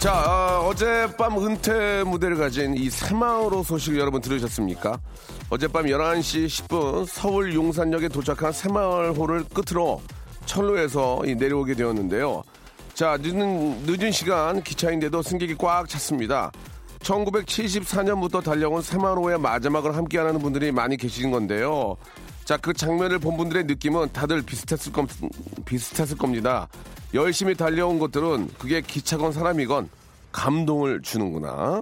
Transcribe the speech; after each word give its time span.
자, 0.00 0.62
어, 0.64 0.74
젯밤 0.74 1.36
은퇴 1.44 2.04
무대를 2.04 2.38
가진 2.38 2.74
이 2.74 2.88
새마을호 2.88 3.62
소식 3.62 3.98
여러분 3.98 4.22
들으셨습니까? 4.22 4.98
어젯밤 5.50 5.84
11시 5.84 6.46
10분 6.46 7.04
서울 7.04 7.52
용산역에 7.54 8.08
도착한 8.08 8.50
새마을호를 8.50 9.44
끝으로 9.52 10.00
철로에서 10.46 11.20
이 11.26 11.34
내려오게 11.34 11.74
되었는데요. 11.74 12.42
자, 12.94 13.18
늦은, 13.20 13.82
늦은 13.84 14.10
시간 14.10 14.62
기차인데도 14.62 15.20
승객이 15.20 15.56
꽉 15.58 15.86
찼습니다. 15.86 16.50
1974년부터 17.00 18.42
달려온 18.42 18.80
새마을호의 18.80 19.38
마지막을 19.38 19.94
함께하는 19.96 20.40
분들이 20.40 20.72
많이 20.72 20.96
계신 20.96 21.30
건데요. 21.30 21.98
자, 22.50 22.56
그 22.56 22.72
장면을 22.72 23.20
본 23.20 23.36
분들의 23.36 23.62
느낌은 23.66 24.12
다들 24.12 24.42
비슷했을, 24.42 24.90
겁, 24.90 25.08
비슷했을 25.64 26.18
겁니다. 26.18 26.66
열심히 27.14 27.54
달려온 27.54 28.00
것들은 28.00 28.48
그게 28.58 28.80
기차건 28.80 29.30
사람이건 29.30 29.88
감동을 30.32 31.00
주는구나. 31.00 31.80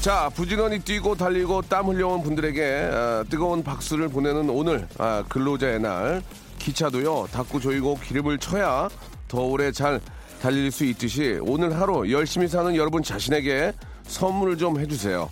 자, 0.00 0.30
부지런히 0.30 0.78
뛰고 0.78 1.14
달리고 1.14 1.60
땀 1.68 1.88
흘려온 1.88 2.22
분들에게 2.22 2.90
아, 2.90 3.24
뜨거운 3.28 3.62
박수를 3.62 4.08
보내는 4.08 4.48
오늘 4.48 4.88
아, 4.96 5.22
근로자의 5.28 5.78
날 5.78 6.22
기차도요 6.58 7.28
닫고 7.30 7.60
조이고 7.60 7.96
기름을 7.96 8.38
쳐야 8.38 8.88
더 9.28 9.42
오래 9.42 9.70
잘 9.70 10.00
달릴 10.40 10.70
수 10.70 10.86
있듯이 10.86 11.38
오늘 11.42 11.78
하루 11.78 12.10
열심히 12.10 12.48
사는 12.48 12.74
여러분 12.74 13.02
자신에게 13.02 13.74
선물을 14.04 14.56
좀 14.58 14.78
해주세요. 14.80 15.30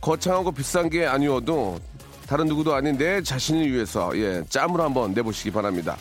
거창하고 0.00 0.52
비싼 0.52 0.90
게 0.90 1.06
아니어도 1.06 1.78
다른 2.26 2.46
누구도 2.46 2.74
아닌 2.74 2.96
내 2.96 3.22
자신을 3.22 3.70
위해서 3.70 4.16
예 4.18 4.42
짬을 4.48 4.80
한번 4.80 5.12
내보시기 5.12 5.50
바랍니다. 5.50 5.96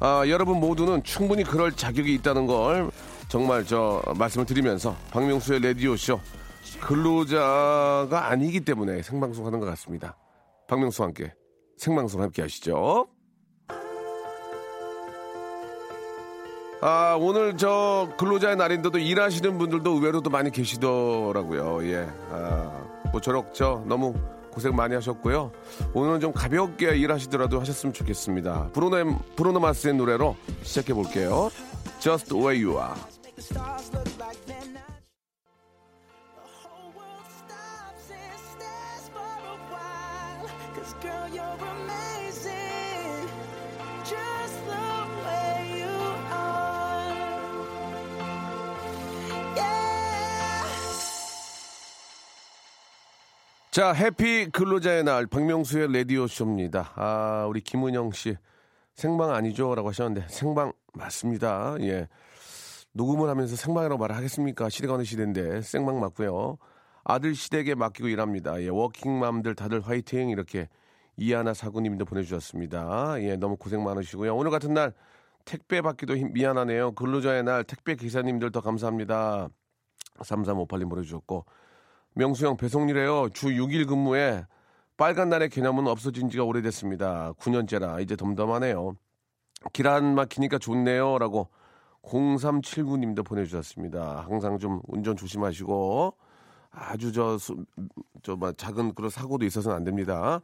아, 0.00 0.24
여러분 0.26 0.58
모두는 0.58 1.02
충분히 1.04 1.44
그럴 1.44 1.72
자격이 1.72 2.12
있다는 2.14 2.46
걸 2.46 2.90
정말 3.28 3.64
저 3.64 4.02
말씀을 4.16 4.46
드리면서 4.46 4.96
박명수의 5.10 5.60
레디오 5.60 5.96
쇼 5.96 6.20
근로자가 6.80 8.28
아니기 8.30 8.60
때문에 8.60 9.02
생방송 9.02 9.46
하는 9.46 9.60
것 9.60 9.66
같습니다. 9.66 10.16
박명수와 10.68 11.06
함께 11.08 11.32
생방송 11.78 12.22
함께 12.22 12.42
하시죠. 12.42 13.06
아, 16.84 17.16
오늘 17.16 17.56
저 17.56 18.08
근로자의 18.18 18.56
날인데도 18.56 18.98
일하시는 18.98 19.56
분들도 19.56 19.88
의외로도 19.92 20.30
많이 20.30 20.50
계시더라고요. 20.50 21.88
예. 21.88 22.08
아, 22.28 22.72
모처럼 23.12 23.46
저 23.52 23.84
너무 23.86 24.12
고생 24.50 24.74
많이 24.74 24.92
하셨고요. 24.96 25.52
오늘은 25.94 26.18
좀 26.18 26.32
가볍게 26.32 26.96
일하시더라도 26.96 27.60
하셨으면 27.60 27.92
좋겠습니다. 27.92 28.70
브로노, 28.72 29.16
브로노 29.36 29.60
마스의 29.60 29.94
노래로 29.94 30.34
시작해 30.62 30.92
볼게요. 30.92 31.50
Just 32.00 32.34
Where 32.34 32.60
You 32.60 32.80
Are. 32.80 33.00
자, 53.72 53.92
해피 53.94 54.50
근로자의 54.50 55.02
날 55.02 55.26
박명수의 55.26 55.90
라디오 55.94 56.26
쇼입니다. 56.26 56.92
아, 56.94 57.46
우리 57.48 57.62
김은영 57.62 58.12
씨 58.12 58.36
생방 58.94 59.30
아니죠라고 59.34 59.88
하셨는데 59.88 60.28
생방 60.28 60.72
맞습니다. 60.92 61.76
예. 61.80 62.06
녹음을 62.92 63.30
하면서 63.30 63.56
생방이라고 63.56 63.98
말을 63.98 64.14
하겠습니까? 64.14 64.68
시대가 64.68 64.92
어느 64.92 65.04
시대인데 65.04 65.62
생방 65.62 66.00
맞고요. 66.00 66.58
아들 67.04 67.34
시댁에 67.34 67.74
맡기고 67.74 68.08
일합니다. 68.08 68.60
예, 68.62 68.68
워킹맘들 68.68 69.54
다들 69.54 69.80
화이팅 69.80 70.28
이렇게 70.28 70.68
이하나 71.16 71.54
사구님도 71.54 72.04
보내주셨습니다. 72.04 73.22
예, 73.22 73.36
너무 73.36 73.56
고생 73.56 73.82
많으시고요. 73.82 74.36
오늘 74.36 74.50
같은 74.50 74.74
날 74.74 74.92
택배 75.46 75.80
받기도 75.80 76.14
힘- 76.18 76.34
미안하네요. 76.34 76.92
근로자의 76.92 77.42
날 77.44 77.64
택배 77.64 77.94
기사님들 77.96 78.52
더 78.52 78.60
감사합니다. 78.60 79.48
3358님 80.18 80.90
보내주셨고 80.90 81.46
명수형 82.14 82.56
배송일에요. 82.56 83.28
주 83.30 83.48
6일 83.48 83.86
근무에 83.88 84.46
빨간 84.96 85.28
날의 85.30 85.48
개념은 85.48 85.86
없어진 85.86 86.28
지가 86.28 86.44
오래됐습니다. 86.44 87.32
9년째라 87.38 88.02
이제 88.02 88.16
덤덤하네요. 88.16 88.94
길 89.72 89.86
안 89.86 90.14
막히니까 90.14 90.58
좋네요 90.58 91.18
라고 91.18 91.48
0379님도 92.02 93.24
보내주셨습니다. 93.24 94.26
항상 94.28 94.58
좀 94.58 94.80
운전 94.88 95.16
조심하시고 95.16 96.14
아주 96.70 97.12
저, 97.12 97.38
수- 97.38 97.64
저, 98.22 98.34
뭐 98.36 98.52
작은 98.52 98.94
그런 98.94 99.10
사고도 99.10 99.44
있어서는 99.44 99.76
안 99.76 99.84
됩니다. 99.84 100.40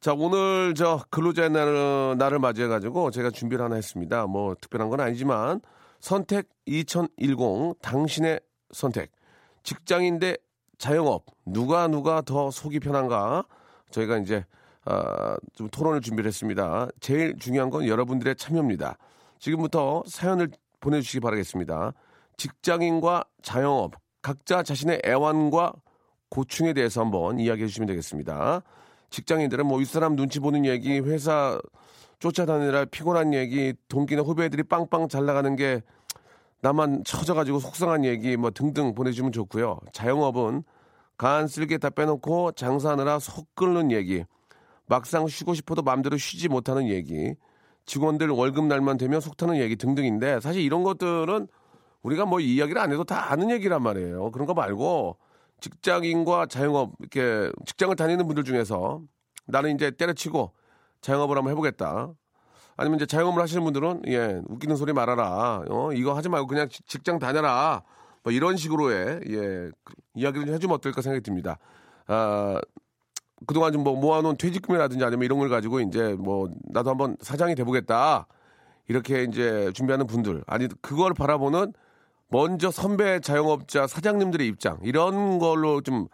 자, 0.00 0.14
오늘 0.14 0.74
저 0.74 1.04
근로자의 1.10 1.50
날, 1.50 2.16
날을 2.18 2.38
맞이해가지고 2.38 3.10
제가 3.10 3.30
준비를 3.30 3.64
하나 3.64 3.74
했습니다. 3.76 4.26
뭐 4.26 4.54
특별한 4.60 4.88
건 4.88 5.00
아니지만 5.00 5.60
선택 6.00 6.48
2010 6.66 7.74
당신의 7.82 8.40
선택 8.72 9.10
직장인 9.62 10.18
대 10.18 10.36
자영업 10.78 11.24
누가 11.44 11.88
누가 11.88 12.20
더 12.20 12.50
속이 12.50 12.80
편한가 12.80 13.44
저희가 13.90 14.18
이제 14.18 14.44
아, 14.84 15.36
좀 15.54 15.68
토론을 15.68 16.00
준비를 16.00 16.28
했습니다. 16.28 16.88
제일 17.00 17.36
중요한 17.38 17.70
건 17.70 17.86
여러분들의 17.86 18.36
참여입니다. 18.36 18.96
지금부터 19.38 20.04
사연을 20.06 20.50
보내주시기 20.80 21.20
바라겠습니다. 21.20 21.92
직장인과 22.36 23.24
자영업 23.42 23.94
각자 24.22 24.62
자신의 24.62 25.02
애완과 25.04 25.72
고충에 26.28 26.72
대해서 26.72 27.00
한번 27.00 27.38
이야기해 27.40 27.66
주시면 27.66 27.86
되겠습니다. 27.88 28.62
직장인들은 29.10 29.66
뭐 29.66 29.78
윗사람 29.78 30.16
눈치 30.16 30.40
보는 30.40 30.64
얘기, 30.66 30.98
회사 31.00 31.60
쫓아다니느라 32.18 32.86
피곤한 32.86 33.34
얘기, 33.34 33.74
동기나 33.88 34.22
후배들이 34.22 34.62
빵빵 34.64 35.08
잘 35.08 35.26
나가는 35.26 35.54
게 35.56 35.82
나만 36.66 37.04
처져가지고 37.04 37.60
속상한 37.60 38.04
얘기 38.04 38.36
뭐 38.36 38.50
등등 38.50 38.92
보내주면 38.92 39.30
좋고요. 39.30 39.78
자영업은 39.92 40.64
간 41.16 41.46
쓸게 41.46 41.78
다 41.78 41.90
빼놓고 41.90 42.52
장사하느라 42.52 43.20
속 43.20 43.54
끓는 43.54 43.92
얘기, 43.92 44.24
막상 44.86 45.28
쉬고 45.28 45.54
싶어도 45.54 45.82
마음대로 45.82 46.16
쉬지 46.16 46.48
못하는 46.48 46.88
얘기, 46.88 47.36
직원들 47.84 48.30
월급 48.30 48.66
날만 48.66 48.96
되면 48.96 49.20
속 49.20 49.36
타는 49.36 49.58
얘기 49.58 49.76
등등인데 49.76 50.40
사실 50.40 50.60
이런 50.60 50.82
것들은 50.82 51.46
우리가 52.02 52.26
뭐 52.26 52.40
이야기를 52.40 52.80
안 52.80 52.90
해도 52.90 53.04
다 53.04 53.30
아는 53.30 53.48
얘기란 53.52 53.80
말이에요. 53.80 54.32
그런 54.32 54.44
거 54.48 54.52
말고 54.52 55.18
직장인과 55.60 56.46
자영업 56.46 56.94
이렇게 56.98 57.52
직장을 57.64 57.94
다니는 57.94 58.26
분들 58.26 58.42
중에서 58.42 59.02
나는 59.46 59.76
이제 59.76 59.92
때려치고 59.92 60.52
자영업을 61.00 61.36
한번 61.36 61.52
해보겠다. 61.52 62.12
아니면 62.76 62.96
이제 62.96 63.06
자영업을 63.06 63.42
하시는 63.42 63.62
분들은 63.64 64.02
예 64.08 64.40
웃기는 64.48 64.76
소리 64.76 64.92
말아라. 64.92 65.62
어 65.68 65.92
이거 65.92 66.14
하지 66.14 66.28
말고 66.28 66.46
그냥 66.46 66.68
지- 66.68 66.82
직장 66.86 67.18
다녀라. 67.18 67.82
뭐 68.22 68.32
이런 68.32 68.56
식으로의 68.56 69.20
예 69.28 69.70
그- 69.84 69.94
이야기를 70.14 70.46
좀 70.46 70.54
해주면 70.54 70.74
어떨까 70.74 71.00
생각이 71.02 71.22
듭니다. 71.22 71.58
아 72.06 72.60
그동안 73.46 73.72
좀 73.72 73.82
뭐 73.84 73.94
모아놓은 73.96 74.36
퇴직금이라든지 74.36 75.04
아니면 75.04 75.24
이런 75.24 75.38
걸 75.38 75.48
가지고 75.48 75.80
이제 75.80 76.14
뭐 76.18 76.48
나도 76.64 76.90
한번 76.90 77.16
사장이 77.20 77.54
돼보겠다. 77.54 78.26
이렇게 78.88 79.24
이제 79.24 79.70
준비하는 79.74 80.06
분들 80.06 80.44
아니 80.46 80.68
그걸 80.80 81.12
바라보는 81.12 81.72
먼저 82.28 82.70
선배 82.70 83.20
자영업자 83.20 83.86
사장님들의 83.86 84.46
입장 84.46 84.78
이런 84.82 85.38
걸로 85.38 85.80
좀 85.80 86.06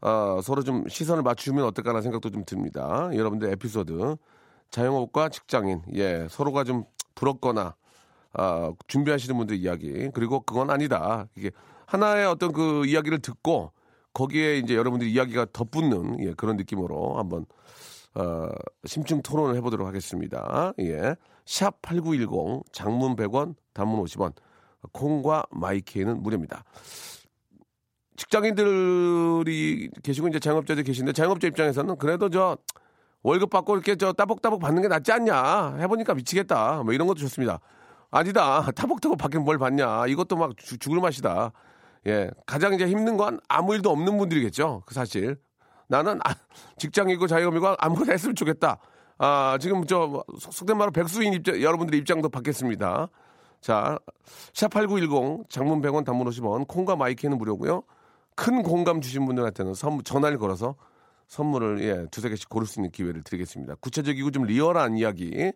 어, 0.00 0.40
서로 0.42 0.62
좀 0.62 0.86
시선을 0.88 1.22
맞추면 1.22 1.64
어떨까라는 1.64 2.02
생각도 2.02 2.30
좀 2.30 2.44
듭니다. 2.44 3.08
여러분들 3.14 3.50
에피소드 3.52 4.16
자영업과 4.70 5.28
직장인 5.28 5.82
예 5.94 6.26
서로가 6.30 6.64
좀 6.64 6.84
부럽거나 7.14 7.74
아, 8.32 8.72
준비하시는 8.86 9.36
분들 9.36 9.56
이야기 9.56 10.10
그리고 10.12 10.40
그건 10.40 10.70
아니다 10.70 11.26
이게 11.34 11.50
하나의 11.86 12.26
어떤 12.26 12.52
그 12.52 12.84
이야기를 12.86 13.20
듣고 13.20 13.72
거기에 14.12 14.58
이제 14.58 14.74
여러분들 14.74 15.06
이야기가 15.06 15.46
덧붙는 15.52 16.24
예, 16.24 16.34
그런 16.34 16.56
느낌으로 16.56 17.18
한번 17.18 17.46
어, 18.14 18.48
심층 18.84 19.22
토론을 19.22 19.54
해보도록 19.56 19.86
하겠습니다. 19.86 20.72
예. 20.80 21.14
샵 21.46 21.80
8910, 21.82 22.64
장문 22.72 23.16
100원, 23.16 23.54
단문 23.72 24.02
50원, 24.04 24.32
콩과 24.92 25.44
마이키에는 25.50 26.22
무료입니다. 26.22 26.64
직장인들이 28.16 29.90
계시고 30.02 30.28
이제 30.28 30.40
자영업자들 30.40 30.82
계신데 30.82 31.12
자영업자 31.12 31.46
입장에서는 31.46 31.96
그래도 31.96 32.28
저 32.28 32.58
월급 33.22 33.50
받고 33.50 33.74
이렇게 33.74 33.96
저 33.96 34.12
따복따복 34.12 34.60
받는 34.60 34.82
게 34.82 34.88
낫지 34.88 35.12
않냐? 35.12 35.76
해보니까 35.80 36.14
미치겠다. 36.14 36.82
뭐 36.84 36.92
이런 36.92 37.06
것도 37.08 37.18
좋습니다. 37.20 37.60
아니다. 38.10 38.62
따복따복 38.74 39.18
받긴 39.18 39.42
뭘 39.44 39.58
받냐? 39.58 40.06
이것도 40.06 40.36
막 40.36 40.56
죽- 40.56 40.80
죽을 40.80 41.00
맛이다. 41.00 41.52
예. 42.06 42.30
가장 42.46 42.74
이제 42.74 42.86
힘든 42.86 43.16
건 43.16 43.40
아무 43.48 43.74
일도 43.74 43.90
없는 43.90 44.16
분들이겠죠. 44.18 44.82
그 44.86 44.94
사실. 44.94 45.36
나는 45.88 46.20
아, 46.24 46.34
직장이고 46.76 47.26
자영업이고 47.26 47.74
아무거나 47.78 48.12
했으면 48.12 48.34
좋겠다. 48.34 48.78
아 49.18 49.58
지금 49.60 49.84
저 49.86 50.22
속- 50.38 50.52
속된 50.52 50.76
말로 50.78 50.90
백수인 50.92 51.32
입장 51.32 51.60
여러분들의 51.60 51.98
입장도 52.00 52.28
받겠습니다. 52.28 53.08
자, 53.60 53.98
샵8910 54.52 55.50
장문 55.50 55.82
100원 55.82 56.04
단문 56.04 56.28
50원 56.28 56.68
콩과 56.68 56.94
my 56.94 57.06
K는 57.06 57.36
무료고요. 57.38 57.82
큰 58.36 58.62
공감 58.62 59.00
주신 59.00 59.26
분들한테는 59.26 59.74
선 59.74 60.00
전화를 60.04 60.38
걸어서 60.38 60.76
선물을 61.28 61.82
예, 61.82 62.06
두세 62.10 62.28
개씩 62.30 62.48
고를 62.48 62.66
수 62.66 62.80
있는 62.80 62.90
기회를 62.90 63.22
드리겠습니다. 63.22 63.76
구체적이고 63.76 64.30
좀 64.30 64.44
리얼한 64.44 64.96
이야기 64.96 65.52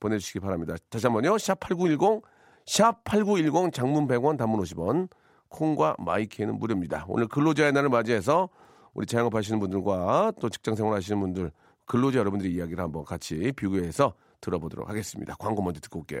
보내주시기 0.00 0.40
바랍니다. 0.40 0.76
다시 0.88 1.06
한번요. 1.06 1.34
샵8910 1.34 2.22
샵8910 2.64 3.72
장문 3.72 4.06
100원 4.06 4.38
단문 4.38 4.60
50원 4.62 5.08
콩과 5.48 5.96
my 5.98 6.15
K는 6.15 6.58
무료입니다. 6.58 7.04
오늘 7.08 7.28
근로자의 7.28 7.72
날을 7.72 7.88
맞이해서 7.88 8.48
우리 8.94 9.06
자영업 9.06 9.34
하시는 9.34 9.58
분들과 9.60 10.32
또 10.40 10.48
직장 10.48 10.74
생활 10.74 10.94
하시는 10.96 11.20
분들 11.20 11.50
근로자 11.86 12.18
여러분들의 12.20 12.52
이야기를 12.52 12.82
한번 12.82 13.04
같이 13.04 13.52
비교해서 13.54 14.14
들어보도록 14.40 14.88
하겠습니다. 14.88 15.34
광고 15.38 15.62
먼저 15.62 15.80
듣고 15.80 16.00
올게요. 16.00 16.20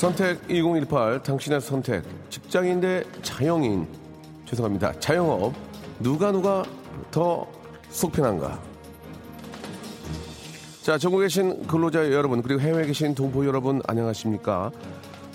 선택 0.00 0.40
2018 0.50 1.22
당신의 1.22 1.60
선택. 1.60 2.02
직장인 2.30 2.80
대 2.80 3.04
자영인. 3.20 3.86
죄송합니다. 4.46 4.98
자영업. 4.98 5.52
누가 5.98 6.32
누가 6.32 6.64
더 7.10 7.46
속편한가? 7.90 8.58
자 10.80 10.96
전국에 10.96 11.26
계신 11.26 11.66
근로자 11.66 12.10
여러분 12.12 12.40
그리고 12.40 12.62
해외에 12.62 12.86
계신 12.86 13.14
동포 13.14 13.44
여러분 13.44 13.82
안녕하십니까? 13.86 14.70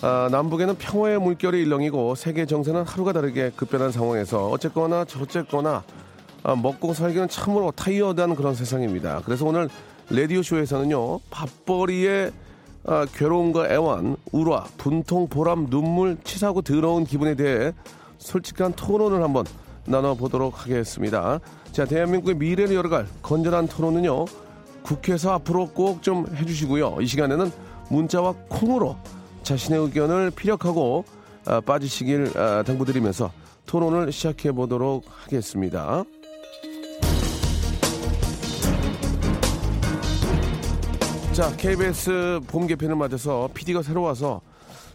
아, 0.02 0.30
남북에는 0.32 0.74
평화의 0.80 1.20
물결이 1.20 1.62
일렁이고 1.62 2.16
세계 2.16 2.48
정세는 2.48 2.86
하루가 2.86 3.14
다르게 3.14 3.52
급변한 3.56 3.92
상황에서 3.92 4.50
어쨌거나 4.50 5.06
저쨌거나 5.06 5.84
아, 6.42 6.56
먹고 6.56 6.96
살기는 6.96 7.30
참으로 7.30 7.70
타이어드한 7.70 8.36
그런 8.36 8.56
세상입니다. 8.56 9.22
그래서 9.26 9.46
오늘 9.46 9.70
라디오 10.10 10.42
쇼에서는요 10.42 11.20
밥벌이의 11.30 12.32
아, 12.88 13.06
괴로움과 13.14 13.70
애환, 13.72 14.16
우라, 14.32 14.66
분통, 14.78 15.28
보람, 15.28 15.70
눈물, 15.70 16.18
치사하고 16.24 16.62
더러운 16.62 17.04
기분에 17.04 17.36
대해 17.36 17.72
솔직한 18.20 18.74
토론을 18.74 19.24
한번 19.24 19.46
나눠보도록 19.86 20.62
하겠습니다. 20.64 21.40
자, 21.72 21.86
대한민국의 21.86 22.36
미래를 22.36 22.76
열어갈 22.76 23.08
건전한 23.22 23.68
토론은요, 23.68 24.26
국회에서 24.84 25.32
앞으로 25.34 25.68
꼭 25.70 26.02
좀 26.02 26.28
해주시고요. 26.36 26.98
이 27.02 27.08
시간에는 27.08 27.52
문자와 27.90 28.34
콩으로 28.50 28.96
자신의 29.44 29.80
의견을 29.82 30.32
피력하고 30.32 31.06
아, 31.46 31.62
빠지시길 31.62 32.38
아, 32.38 32.64
당부드리면서 32.64 33.32
토론을 33.66 34.12
시작해 34.12 34.52
보도록 34.52 35.06
하겠습니다. 35.10 36.04
자, 41.36 41.54
KBS 41.58 42.40
봄 42.48 42.66
개편을 42.66 42.96
맞아서 42.96 43.50
PD가 43.54 43.82
새로 43.82 44.02
와서 44.04 44.40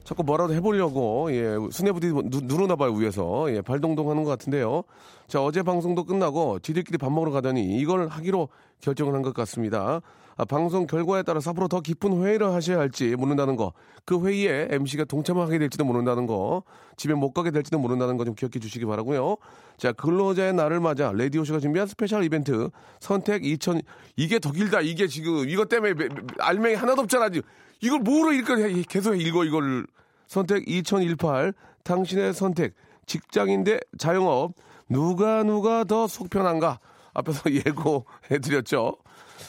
자꾸 0.05 0.23
뭐라도 0.25 0.55
해보려고 0.55 1.31
예 1.33 1.57
수뇌부들이 1.71 2.13
누- 2.31 2.41
누르나 2.43 2.77
봐요 2.77 2.93
위에서 2.93 3.53
예 3.55 3.61
발동동하는 3.61 4.25
것 4.25 4.31
같은데요. 4.31 4.83
자 5.29 5.43
어제 5.45 5.63
방송도 5.63 6.05
끝나고 6.05 6.59
지들끼리 6.61 6.97
밥 6.97 7.13
먹으러 7.13 7.31
가더니 7.31 7.63
이걸 7.79 8.09
하기로 8.09 8.49
결정을 8.81 9.15
한 9.15 9.21
것 9.23 9.35
같습니다. 9.35 10.01
아, 10.37 10.45
방송 10.47 10.87
결과에 10.87 11.23
따라서 11.23 11.51
앞으로 11.51 11.69
더 11.69 11.81
깊은 11.83 12.25
회의를 12.25 12.55
하셔야 12.55 12.79
할지 12.79 13.15
모른다는 13.15 13.57
거, 13.57 13.75
그 14.07 14.27
회의에 14.27 14.69
MC가 14.71 15.05
동참하게 15.05 15.59
될지도 15.59 15.85
모른다는 15.85 16.27
거, 16.27 16.63
집에 16.97 17.13
못 17.13 17.33
가게 17.35 17.51
될지도 17.51 17.79
모른다는 17.79 18.17
거 18.17 18.25
좀 18.25 18.35
기억해 18.35 18.59
주시기 18.59 18.87
바라고요. 18.87 19.37
자 19.81 19.93
근로자의 19.93 20.53
날을 20.53 20.79
맞아 20.79 21.11
라디오 21.11 21.43
쇼가 21.43 21.59
준비한 21.59 21.89
스페셜 21.89 22.23
이벤트. 22.23 22.69
선택 23.01 23.47
2000 23.47 23.81
이게 24.15 24.39
더 24.39 24.53
길다. 24.53 24.83
이게 24.83 25.07
지금 25.07 25.49
이것 25.49 25.71
때문에 25.71 25.95
알맹이 26.39 26.75
하나도 26.75 27.01
없잖아 27.01 27.31
지금. 27.31 27.49
이걸 27.81 28.01
뭐로 28.01 28.35
읽어 28.35 28.57
계속 28.87 29.15
읽어 29.15 29.45
이걸. 29.45 29.87
선택 30.27 30.69
2018 30.69 31.55
당신의 31.83 32.35
선택. 32.35 32.75
직장인 33.07 33.65
대 33.65 33.81
자영업. 33.97 34.53
누가 34.87 35.43
누가 35.45 35.85
더 35.85 36.07
속편한가? 36.07 36.79
앞에서 37.15 37.45
예고해드렸죠. 37.51 38.99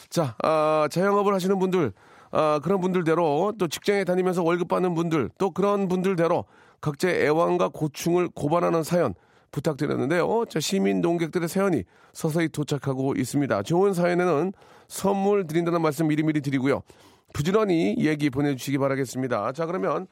자 0.08 0.34
아, 0.42 0.88
자영업을 0.90 1.34
하시는 1.34 1.58
분들 1.58 1.92
아, 2.30 2.58
그런 2.62 2.80
분들대로 2.80 3.52
또 3.58 3.68
직장에 3.68 4.04
다니면서 4.04 4.42
월급 4.42 4.68
받는 4.68 4.94
분들 4.94 5.28
또 5.36 5.50
그런 5.50 5.88
분들대로 5.88 6.46
각자의 6.80 7.22
애환과 7.26 7.68
고충을 7.68 8.30
고발하는 8.34 8.82
사연 8.82 9.12
부탁드렸는데요. 9.52 10.44
자, 10.48 10.58
시민 10.58 11.00
농객들의 11.00 11.48
사연이 11.48 11.84
서서히 12.12 12.48
도착하고 12.48 13.14
있습니다. 13.16 13.62
좋은 13.62 13.94
사연에는 13.94 14.52
선물 14.88 15.46
드린다는 15.46 15.80
말씀 15.80 16.08
미리미리 16.08 16.40
드리고요. 16.40 16.82
부지런히 17.32 17.94
얘기 17.98 18.30
보내주시기 18.30 18.78
바라겠습니다. 18.78 19.52
자, 19.52 19.66
그러면 19.66 20.08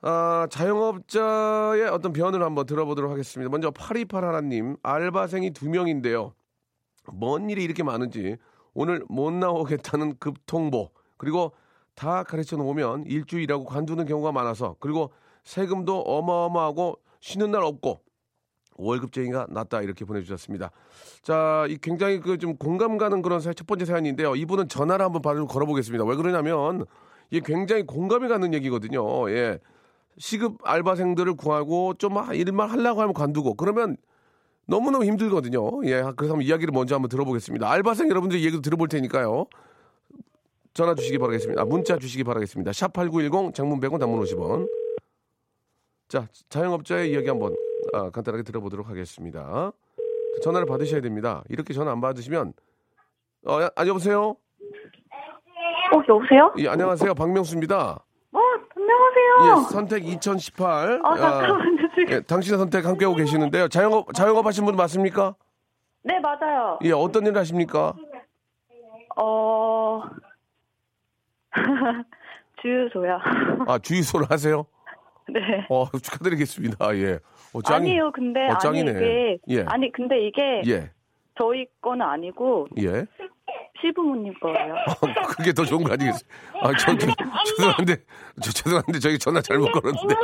아, 0.00 0.46
자영업자의 0.50 1.88
어떤 1.88 2.12
변을 2.12 2.42
한번 2.42 2.66
들어보도록 2.66 3.10
하겠습니다. 3.10 3.50
먼저 3.50 3.70
828 3.70 4.24
하나님, 4.24 4.76
알바생이 4.82 5.50
두 5.52 5.68
명인데요. 5.68 6.34
뭔 7.12 7.50
일이 7.50 7.64
이렇게 7.64 7.82
많은지 7.82 8.36
오늘 8.74 9.02
못 9.08 9.32
나오겠다는 9.32 10.18
급통보 10.18 10.90
그리고 11.16 11.52
다 11.94 12.22
가르쳐 12.22 12.56
놓으면 12.56 13.04
일주일하고 13.06 13.64
관두는 13.64 14.06
경우가 14.06 14.30
많아서 14.30 14.76
그리고 14.78 15.10
세금도 15.42 16.02
어마어마하고 16.02 16.98
쉬는 17.20 17.50
날 17.50 17.62
없고 17.64 18.00
월급쟁이가 18.78 19.48
낫다 19.50 19.82
이렇게 19.82 20.04
보내주셨습니다. 20.04 20.70
자, 21.22 21.66
이 21.68 21.76
굉장히 21.82 22.20
그 22.20 22.38
좀 22.38 22.56
공감 22.56 22.96
가는 22.96 23.20
그런 23.22 23.40
사- 23.40 23.52
첫 23.52 23.66
번째 23.66 23.84
사연인데요. 23.84 24.34
이분은 24.36 24.68
전화를 24.68 25.04
한번 25.04 25.20
바로 25.22 25.46
걸어보겠습니다. 25.46 26.04
왜 26.04 26.16
그러냐면 26.16 26.86
이게 27.30 27.42
굉장히 27.44 27.82
공감이 27.84 28.28
가는 28.28 28.54
얘기거든요. 28.54 29.28
예. 29.30 29.58
시급 30.16 30.58
알바생들을 30.64 31.34
구하고 31.34 31.94
좀 31.94 32.14
일만 32.32 32.70
하려고 32.70 33.02
하면 33.02 33.12
관두고 33.14 33.54
그러면 33.54 33.96
너무너무 34.66 35.04
힘들거든요. 35.04 35.60
예. 35.84 36.02
그래서 36.16 36.34
한번 36.34 36.42
이야기를 36.42 36.72
먼저 36.72 36.94
한번 36.94 37.08
들어보겠습니다. 37.08 37.68
알바생 37.70 38.08
여러분들 38.08 38.38
얘기도 38.40 38.60
들어볼 38.62 38.88
테니까요. 38.88 39.46
전화 40.74 40.94
주시기 40.94 41.18
바라겠습니다. 41.18 41.60
아, 41.60 41.64
문자 41.64 41.98
주시기 41.98 42.22
바라겠습니다. 42.24 42.72
샵 42.72 42.92
8910 42.92 43.54
장문 43.54 43.80
100원 43.80 43.98
단문 43.98 44.20
50원. 44.22 44.68
자, 46.08 46.28
자영업자의 46.48 47.10
이야기 47.10 47.28
한번 47.28 47.54
아, 47.92 48.10
간단하게 48.10 48.42
들어보도록 48.42 48.88
하겠습니다. 48.88 49.72
전화를 50.42 50.66
받으셔야 50.66 51.00
됩니다. 51.00 51.42
이렇게 51.48 51.72
전화 51.74 51.92
안 51.92 52.00
받으시면 52.00 52.52
어, 53.46 53.62
야, 53.62 53.70
아, 53.76 53.86
여보세요? 53.86 54.36
어, 55.94 56.02
여보세요? 56.08 56.52
예, 56.58 56.68
안녕하세요. 56.68 57.14
박명수입니다. 57.14 58.04
어, 58.32 58.38
안녕하세요. 58.76 59.62
예, 59.68 59.72
선택 59.72 60.06
2018. 60.06 61.00
아, 61.02 61.16
잠깐만요, 61.16 61.88
지금. 61.94 62.12
예, 62.12 62.20
당신의 62.20 62.58
선택 62.58 62.84
함께 62.84 63.04
하고 63.04 63.16
계시는데요. 63.16 63.68
자영업 63.68 64.12
자영업 64.12 64.44
하신 64.46 64.64
분 64.64 64.76
맞습니까? 64.76 65.34
네, 66.02 66.20
맞아요. 66.20 66.78
예, 66.84 66.92
어떤 66.92 67.26
일을 67.26 67.38
하십니까? 67.38 67.94
어, 69.16 70.02
주유소요. 72.62 73.18
아, 73.66 73.78
주유소를 73.78 74.30
하세요? 74.30 74.66
네. 75.28 75.40
어, 75.70 75.86
축하드리겠습니다. 75.90 76.94
예. 76.96 77.18
어, 77.54 77.60
아니요, 77.64 78.10
근데, 78.12 78.40
어, 78.48 78.50
아니, 78.52 78.58
짱이네. 78.60 78.90
이게, 78.90 79.38
예. 79.48 79.64
아니, 79.68 79.90
근데 79.92 80.26
이게, 80.26 80.62
예. 80.66 80.90
저희 81.38 81.66
거는 81.80 82.04
아니고 82.04 82.66
예. 82.78 83.06
시부모님 83.80 84.34
거예요. 84.40 84.74
그게 85.36 85.52
더 85.52 85.64
좋은 85.64 85.84
거 85.84 85.92
아니겠어요? 85.92 86.28
아, 86.62 86.72
저, 86.76 86.96
저, 86.98 87.06
죄송한데, 87.56 87.96
저, 88.42 88.50
죄송한데, 88.50 88.98
저기 88.98 89.18
전화 89.18 89.40
잘못 89.40 89.70
걸었는데. 89.70 90.14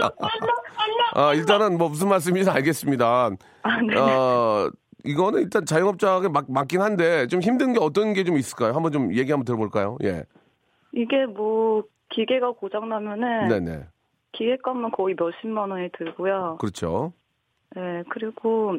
아, 1.14 1.32
일단은 1.34 1.78
뭐 1.78 1.88
무슨 1.88 2.08
말씀인지 2.08 2.50
알겠습니다. 2.50 3.30
아, 3.62 3.80
네. 3.80 3.96
어, 3.96 4.68
이거는 5.04 5.40
일단 5.42 5.64
자영업자에게 5.64 6.28
맞, 6.28 6.46
맞긴 6.48 6.80
한데, 6.82 7.28
좀 7.28 7.40
힘든 7.40 7.72
게 7.72 7.78
어떤 7.80 8.12
게 8.12 8.24
좀 8.24 8.36
있을까요? 8.36 8.72
한번 8.72 8.90
좀 8.90 9.14
얘기 9.14 9.30
한번 9.30 9.44
들어볼까요? 9.44 9.96
예. 10.02 10.24
이게 10.92 11.24
뭐 11.26 11.84
기계가 12.10 12.52
고장 12.52 12.88
나면은 12.88 13.48
네네. 13.48 13.84
기계값만 14.34 14.90
거의 14.92 15.14
몇십만 15.18 15.70
원이 15.70 15.90
들고요. 15.96 16.56
그렇죠. 16.60 17.12
네, 17.74 18.02
그리고 18.10 18.78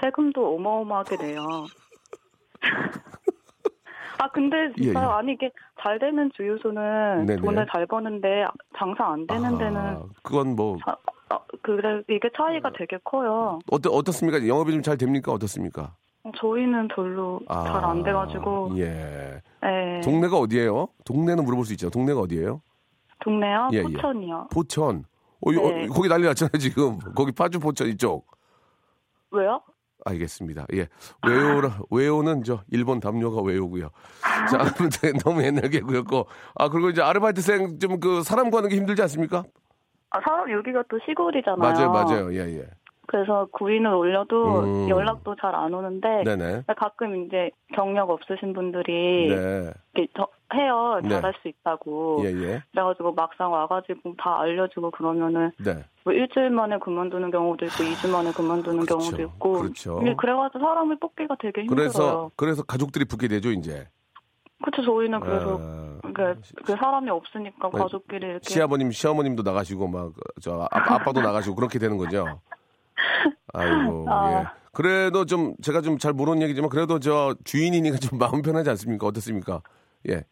세금도 0.00 0.54
어마어마하게 0.56 1.16
내요. 1.16 1.42
아 4.18 4.28
근데 4.28 4.72
진짜 4.76 5.00
예, 5.00 5.02
예. 5.04 5.08
아니 5.08 5.32
이게 5.32 5.50
잘 5.80 5.98
되는 5.98 6.30
주유소는 6.36 7.26
네네. 7.26 7.40
돈을 7.40 7.66
잘 7.72 7.86
버는데 7.86 8.44
장사 8.78 9.06
안 9.12 9.26
되는 9.26 9.58
데는 9.58 9.76
아, 9.80 10.02
그건 10.22 10.54
뭐, 10.54 10.76
자, 10.86 10.96
아, 11.30 11.40
그래 11.62 12.02
이게 12.08 12.30
차이가 12.36 12.70
되게 12.78 12.98
커요. 13.02 13.58
어떠, 13.70 13.90
어떻습니까? 13.90 14.46
영업이 14.46 14.70
좀 14.70 14.82
잘 14.82 14.96
됩니까? 14.96 15.32
어떻습니까? 15.32 15.94
저희는 16.36 16.88
별로 16.88 17.40
아, 17.48 17.64
잘안 17.64 18.04
돼가지고 18.04 18.74
예. 18.76 19.40
네. 19.60 20.00
동네가 20.04 20.36
어디예요? 20.38 20.88
동네는 21.04 21.44
물어볼 21.44 21.64
수 21.64 21.72
있죠. 21.72 21.90
동네가 21.90 22.20
어디예요? 22.20 22.60
동네요? 23.22 23.68
예, 23.72 23.78
예. 23.78 23.82
포천이요. 23.82 24.48
포천. 24.52 25.04
어, 25.44 25.52
이- 25.52 25.56
네. 25.56 25.86
어, 25.88 25.92
거기 25.92 26.08
난리 26.08 26.24
났잖아요, 26.26 26.58
지금. 26.58 26.98
거기 27.14 27.32
파주 27.32 27.58
포천 27.60 27.88
이쪽. 27.88 28.26
왜요? 29.30 29.60
알겠습니다. 30.04 30.66
예. 30.74 30.88
외우라, 31.26 31.78
외우는 31.90 32.42
저 32.44 32.62
일본 32.70 32.98
담요가 33.00 33.40
외우고요. 33.40 33.88
자, 34.50 34.58
아무튼 34.60 35.12
너무 35.24 35.42
옛날 35.44 35.70
개구였고. 35.70 36.26
아, 36.56 36.68
그리고 36.68 36.90
이제 36.90 37.00
아르바이트생 37.02 37.78
좀 37.78 38.00
그 38.00 38.22
사람 38.24 38.50
구하는 38.50 38.68
게 38.68 38.76
힘들지 38.76 39.00
않습니까? 39.02 39.44
아 40.10 40.20
사람 40.20 40.50
여기가 40.50 40.82
또 40.90 40.98
시골이잖아요. 41.06 41.56
맞아요, 41.58 41.90
맞아요. 41.92 42.34
예, 42.34 42.38
예. 42.58 42.66
그래서 43.08 43.46
구인을 43.52 43.92
올려도 43.92 44.60
음. 44.60 44.88
연락도 44.88 45.34
잘 45.40 45.52
안 45.54 45.74
오는데 45.74 46.22
네네. 46.24 46.62
가끔 46.76 47.26
이제 47.26 47.50
경력 47.74 48.08
없으신 48.10 48.52
분들이 48.54 49.28
네. 49.28 49.70
이렇게 49.94 50.10
저- 50.16 50.28
해요 50.54 50.98
네. 51.02 51.08
잘할 51.10 51.34
수 51.42 51.48
있다고 51.48 52.22
예, 52.24 52.28
예. 52.28 52.62
그래가지고 52.72 53.12
막상 53.12 53.52
와가지고 53.52 54.14
다 54.18 54.40
알려주고 54.40 54.90
그러면은 54.92 55.50
네. 55.62 55.84
뭐 56.04 56.12
일주일 56.12 56.50
만에 56.50 56.78
그만두는 56.78 57.30
경우도 57.30 57.66
있고 57.66 57.82
이주 57.84 58.10
만에 58.10 58.32
그만두는 58.32 58.86
그렇죠. 58.86 58.98
경우도 58.98 59.22
있고 59.22 59.52
그렇죠. 59.60 60.00
그래가지고 60.16 60.58
사람을 60.60 60.98
뽑기가 61.00 61.36
되게 61.40 61.62
힘들어요. 61.62 61.76
그래서, 61.88 62.30
그래서 62.36 62.62
가족들이 62.62 63.04
붙게 63.04 63.28
되죠, 63.28 63.50
이제. 63.50 63.88
그렇죠 64.62 64.84
저희는 64.84 65.20
그래서 65.20 65.58
아, 65.60 65.98
그, 66.14 66.40
그 66.64 66.76
사람이 66.76 67.10
없으니까 67.10 67.70
네. 67.72 67.78
가족끼리 67.78 68.26
이렇게 68.26 68.48
시아버님, 68.48 68.90
시어머님도 68.92 69.42
나가시고, 69.42 69.88
막, 69.88 70.12
저, 70.40 70.68
아, 70.70 70.94
아빠도 70.94 71.20
나가시고, 71.20 71.56
그렇게 71.56 71.78
되는 71.80 71.96
거죠. 71.96 72.40
아이고, 73.52 74.06
아. 74.10 74.40
예. 74.40 74.44
그래도 74.72 75.26
좀, 75.26 75.54
제가 75.62 75.82
좀 75.82 75.98
잘 75.98 76.12
모르는 76.14 76.40
얘기지만, 76.42 76.70
그래도 76.70 76.98
저, 76.98 77.34
주인이니까 77.44 77.98
좀 77.98 78.18
마음 78.40 78.42
편하지 78.42 78.70
않습니까? 78.70 79.06
어떻습니까? 79.06 79.60
예. 80.08 80.24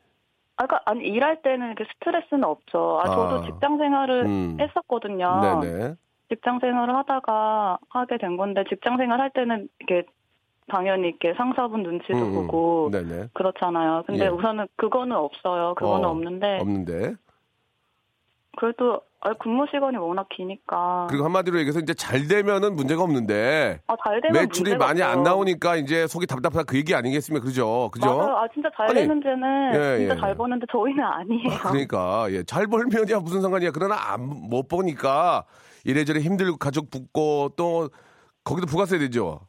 아, 0.56 0.66
그러니까 0.66 0.82
아니 0.86 1.04
일할 1.08 1.40
때는 1.42 1.68
이렇게 1.68 1.84
스트레스는 1.94 2.44
없죠. 2.44 3.00
아, 3.02 3.06
저도 3.08 3.36
아. 3.36 3.42
직장 3.46 3.78
생활을 3.78 4.26
음. 4.26 4.56
했었거든요. 4.60 5.60
네네. 5.60 5.94
직장 6.28 6.58
생활을 6.60 6.94
하다가 6.96 7.78
하게 7.88 8.18
된 8.18 8.36
건데 8.36 8.64
직장 8.68 8.96
생활 8.98 9.20
할 9.20 9.30
때는 9.30 9.68
이게 9.80 10.04
당연히 10.68 11.08
이렇게 11.08 11.34
상사분 11.34 11.82
눈치도 11.82 12.14
음, 12.14 12.22
음. 12.22 12.34
보고 12.34 12.90
네네. 12.92 13.28
그렇잖아요. 13.32 14.04
근데 14.06 14.26
예. 14.26 14.28
우선은 14.28 14.68
그거는 14.76 15.16
없어요. 15.16 15.74
그거는 15.74 16.04
어, 16.04 16.10
없는데 16.10 16.58
없는데. 16.60 17.14
그래도 18.58 19.00
아, 19.22 19.34
근무 19.34 19.66
시간이 19.70 19.98
워낙 19.98 20.26
기니까 20.30 21.06
그리고 21.10 21.24
한마디로 21.26 21.58
얘기해서 21.58 21.78
이제 21.80 21.92
잘 21.92 22.26
되면은 22.26 22.74
문제가 22.74 23.02
없는데 23.02 23.80
아, 23.86 23.94
잘 24.02 24.18
되면 24.22 24.32
매출이 24.32 24.70
문제가 24.70 24.86
많이 24.86 25.02
안 25.02 25.18
없어요. 25.18 25.24
나오니까 25.24 25.76
이제 25.76 26.06
속이 26.06 26.26
답답하다 26.26 26.64
그 26.64 26.78
얘기 26.78 26.94
아니겠습니까? 26.94 27.44
그죠? 27.44 27.90
그죠? 27.92 28.16
맞아요. 28.16 28.36
아 28.38 28.48
진짜 28.54 28.70
잘 28.74 28.86
아니, 28.88 29.00
되는 29.00 29.20
데는 29.20 29.72
예, 29.74 29.98
진짜 29.98 30.14
예. 30.14 30.20
잘 30.20 30.34
버는데 30.34 30.64
저희는 30.72 31.04
아니에요. 31.04 31.58
그러니까 31.64 32.26
예, 32.30 32.42
잘 32.44 32.66
벌면야 32.66 33.18
무슨 33.20 33.42
상관이야. 33.42 33.72
그러나 33.72 33.96
안, 34.10 34.22
못 34.26 34.68
보니까 34.68 35.44
이래저래 35.84 36.20
힘들고 36.20 36.56
가족 36.56 36.90
붙고 36.90 37.50
또 37.56 37.90
거기도 38.42 38.66
부가세 38.66 38.98
되죠. 38.98 39.40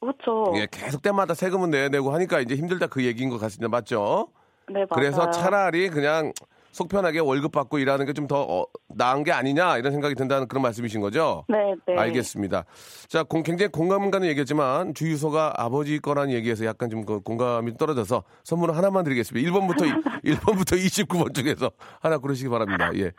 그렇죠. 0.00 0.52
예, 0.56 0.66
계속 0.68 1.02
때마다 1.02 1.34
세금은 1.34 1.70
내야 1.70 1.90
되고 1.90 2.10
하니까 2.10 2.40
이제 2.40 2.56
힘들다 2.56 2.88
그 2.88 3.04
얘기인 3.04 3.30
것 3.30 3.38
같습니다. 3.38 3.68
맞죠? 3.68 4.32
네 4.66 4.80
맞아요. 4.80 4.86
그래서 4.94 5.30
차라리 5.30 5.90
그냥 5.90 6.32
속 6.72 6.88
편하게 6.88 7.18
월급 7.18 7.52
받고 7.52 7.78
일하는 7.78 8.06
게 8.06 8.12
좀더 8.12 8.42
어, 8.42 8.64
나은 8.88 9.24
게 9.24 9.32
아니냐 9.32 9.78
이런 9.78 9.92
생각이 9.92 10.14
든다는 10.14 10.48
그런 10.48 10.62
말씀이신 10.62 11.00
거죠? 11.00 11.44
네, 11.48 11.74
네. 11.86 11.96
알겠습니다. 11.96 12.64
자, 13.08 13.24
공, 13.24 13.42
굉장히 13.42 13.70
공감 13.72 14.10
가는 14.10 14.26
얘기였지만 14.28 14.94
주유소가 14.94 15.54
아버지 15.56 15.98
거라는 15.98 16.32
얘기에서 16.32 16.64
약간 16.64 16.88
좀 16.88 17.00
그 17.10 17.20
공감이 17.20 17.76
떨어져서 17.76 18.22
선물을 18.44 18.76
하나만 18.76 19.04
드리겠습니다. 19.04 19.50
1번부터 19.50 19.82
1번부터 20.24 20.76
29번 20.76 21.34
중에서 21.34 21.70
하나 22.00 22.18
고르시기 22.18 22.48
바랍니다. 22.48 22.90
예. 22.94 23.12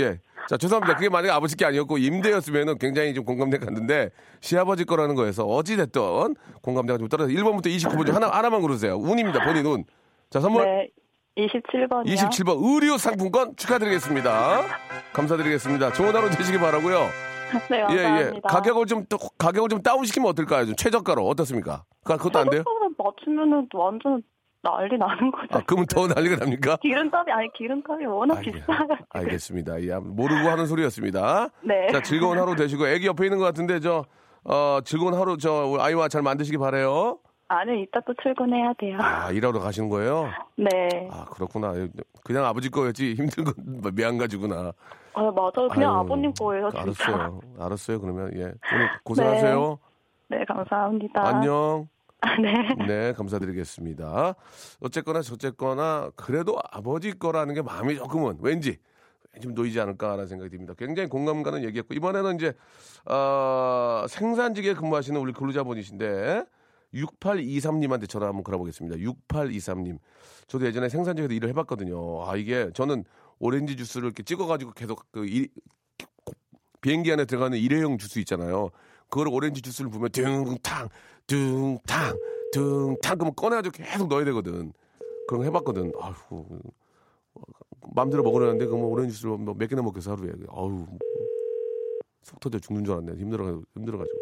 예. 0.00 0.18
자, 0.48 0.56
죄송합니다. 0.56 0.96
그게 0.96 1.08
만약에 1.08 1.30
아버지 1.30 1.56
게 1.56 1.64
아니었고 1.64 1.98
임대였으면은 1.98 2.78
굉장히 2.78 3.14
좀 3.14 3.24
공감대가 3.24 3.66
갔는데 3.66 4.10
시아버지 4.40 4.84
거라는 4.84 5.14
거에서 5.14 5.44
어찌 5.44 5.76
됐든 5.76 6.34
공감대가 6.62 6.98
좀 6.98 7.08
떨어져서 7.08 7.38
1번부터 7.38 7.66
29번 7.66 8.06
중 8.06 8.14
하나 8.14 8.28
하나만 8.28 8.60
고르세요. 8.60 8.96
운입니다. 8.96 9.44
본인 9.44 9.66
운. 9.66 9.84
자, 10.30 10.40
선물 10.40 10.64
네. 10.64 10.88
27번이요. 11.46 12.06
27번 12.06 12.58
의류 12.62 12.98
상품권 12.98 13.54
축하드리겠습니다. 13.56 14.62
감사드리겠습니다. 15.12 15.92
좋은 15.92 16.14
하루 16.14 16.30
되시기 16.30 16.58
바라고요. 16.58 17.08
네, 17.68 17.78
예, 17.78 17.82
감사합니다. 17.82 18.36
예. 18.36 18.40
가격을 18.48 18.86
좀, 18.86 19.04
또 19.08 19.18
가격을 19.38 19.68
좀 19.68 19.82
다운시키면 19.82 20.28
어떨까요? 20.30 20.66
좀 20.66 20.76
최저가로. 20.76 21.26
어떻습니까? 21.26 21.84
그- 22.04 22.16
그것도 22.16 22.38
안 22.38 22.50
돼요? 22.50 22.62
맞추면은 22.96 23.66
완전 23.74 24.22
난리 24.62 24.96
나는 24.98 25.30
거죠. 25.32 25.48
아, 25.58 25.62
그러면 25.66 25.86
더 25.86 26.06
난리가 26.06 26.36
납니까? 26.36 26.76
기름값이 26.76 27.30
아니 27.32 27.48
기름값이 27.54 28.04
워낙 28.04 28.36
알겠- 28.40 28.52
비싸가지고. 28.52 28.96
알겠습니다. 29.10 29.82
예, 29.82 29.94
모르고 29.96 30.48
하는 30.48 30.66
소리였습니다. 30.66 31.48
네. 31.64 31.88
자, 31.90 32.00
즐거운 32.02 32.38
하루 32.38 32.54
되시고, 32.54 32.86
애기 32.88 33.06
옆에 33.06 33.24
있는 33.24 33.38
것 33.38 33.44
같은데, 33.46 33.80
저, 33.80 34.04
어, 34.44 34.78
즐거운 34.84 35.14
하루, 35.14 35.36
저, 35.38 35.76
아이와 35.80 36.08
잘 36.08 36.22
만드시기 36.22 36.58
바래요 36.58 37.18
아니 37.52 37.82
이따 37.82 37.98
또 38.06 38.14
출근해야 38.22 38.72
돼요. 38.74 38.96
아, 39.00 39.32
일하러 39.32 39.58
가시는 39.58 39.88
거예요? 39.88 40.30
네. 40.54 41.08
아, 41.10 41.24
그렇구나. 41.24 41.72
그냥 42.22 42.44
아버지 42.44 42.70
거였지. 42.70 43.14
힘든 43.18 43.42
건 43.42 43.54
매한 43.92 44.18
가지구나. 44.18 44.72
아 45.14 45.20
맞아요. 45.22 45.68
그냥 45.72 45.90
아유, 45.94 45.98
아버님 45.98 46.32
거예요 46.38 46.70
진짜. 46.70 46.82
알았어요. 46.82 47.40
알았어요. 47.58 48.00
그러면, 48.00 48.30
예. 48.36 48.42
오늘 48.42 48.54
고생하세요. 49.02 49.78
네 50.28 50.44
감사합니다. 50.44 51.26
안녕. 51.26 51.88
아, 52.20 52.36
네. 52.36 52.52
네, 52.86 53.12
감사드리겠습니다. 53.14 54.34
어쨌거나 54.80 55.20
저쨌거나 55.20 56.10
그래도 56.14 56.56
아버지 56.70 57.18
거라는 57.18 57.54
게 57.54 57.62
마음이 57.62 57.96
조금은 57.96 58.38
왠지 58.42 58.78
좀 59.42 59.54
놓이지 59.54 59.80
않을까라는 59.80 60.26
생각이 60.28 60.50
듭니다. 60.50 60.74
굉장히 60.78 61.08
공감 61.08 61.42
가는 61.42 61.64
얘기였고 61.64 61.94
이번에는 61.94 62.36
이제 62.36 62.52
어, 63.06 64.04
생산직에 64.08 64.74
근무하시는 64.74 65.20
우리 65.20 65.32
근로자분이신데 65.32 66.44
6823님한테 66.94 68.08
전화 68.08 68.26
한번 68.26 68.42
걸어보겠습니다. 68.44 68.96
6823님. 68.96 69.98
저도 70.46 70.66
예전에 70.66 70.88
생산직에서 70.88 71.32
일을 71.32 71.48
해봤거든요. 71.50 72.28
아 72.28 72.36
이게 72.36 72.70
저는 72.74 73.04
오렌지 73.38 73.76
주스를 73.76 74.06
이렇게 74.06 74.22
찍어가지고 74.22 74.72
계속 74.72 75.04
그 75.12 75.24
일- 75.26 75.48
비행기 76.80 77.12
안에 77.12 77.24
들어가는 77.26 77.56
일회용 77.58 77.98
주스 77.98 78.18
있잖아요. 78.20 78.70
그걸 79.08 79.28
오렌지 79.28 79.60
주스를 79.60 79.90
부으면 79.90 80.10
둥탕, 80.10 80.88
둥탕, 81.26 82.18
둥탕 82.52 83.18
그러면 83.18 83.34
꺼내가지고 83.34 83.76
계속 83.76 84.08
넣어야 84.08 84.24
되거든. 84.26 84.72
그런 85.28 85.40
거 85.40 85.44
해봤거든. 85.44 85.92
아휴, 86.00 86.46
마음대로 87.94 88.22
먹으려는데 88.22 88.66
그뭐 88.66 88.86
오렌지 88.88 89.14
주스를 89.14 89.36
뭐몇 89.38 89.68
개나 89.68 89.82
먹겠어 89.82 90.12
하루에. 90.12 90.32
아우, 90.48 90.86
속 92.22 92.40
터져 92.40 92.58
죽는 92.58 92.84
줄 92.84 92.94
알았네. 92.94 93.12
힘들어가지고 93.20 93.64
힘들어가지고. 93.76 94.19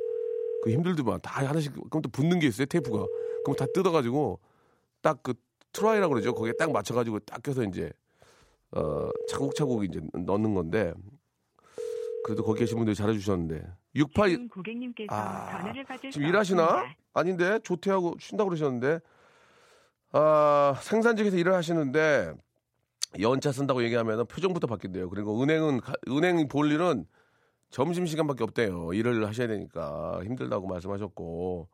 그 0.62 0.70
힘들더만 0.70 1.20
다 1.22 1.46
하나씩 1.46 1.72
그럼 1.90 2.02
또 2.02 2.08
붙는 2.10 2.38
게 2.40 2.46
있어요 2.48 2.66
테이프가. 2.66 3.06
그럼 3.44 3.56
다 3.56 3.66
뜯어가지고 3.72 4.40
딱 5.02 5.22
그 5.22 5.34
트레이라고 5.72 6.14
그러죠. 6.14 6.34
거기에 6.34 6.52
딱 6.58 6.72
맞춰가지고 6.72 7.20
딱 7.20 7.42
껴서 7.42 7.62
이제 7.62 7.92
어 8.72 9.08
차곡차곡 9.28 9.84
이제 9.84 10.00
넣는 10.14 10.54
건데 10.54 10.92
그래도 12.24 12.42
거기 12.42 12.60
계신 12.60 12.76
분들이 12.78 12.94
잘해주셨는데 12.96 13.64
68 13.94 14.30
지금 14.30 14.48
고객님께서 14.48 15.14
아, 15.14 15.50
전화를 15.60 15.84
받을 15.84 16.10
지금 16.10 16.24
수 16.24 16.28
일하시나? 16.28 16.84
아닌데 17.12 17.58
조퇴하고 17.62 18.16
쉰다 18.18 18.44
고 18.44 18.50
그러셨는데 18.50 19.00
아 20.12 20.74
생산직에서 20.82 21.36
일을 21.36 21.54
하시는데 21.54 22.32
연차 23.20 23.52
쓴다고 23.52 23.82
얘기하면 23.84 24.26
표정부터 24.26 24.66
바뀐대요. 24.66 25.08
그리고 25.10 25.40
은행은 25.42 25.80
가- 25.80 25.94
은행 26.08 26.48
볼 26.48 26.72
일은 26.72 27.06
점심 27.70 28.06
시간밖에 28.06 28.44
없대요. 28.44 28.92
일을 28.92 29.26
하셔야 29.26 29.46
되니까 29.46 30.20
힘들다고 30.24 30.66
말씀하셨고 30.66 31.68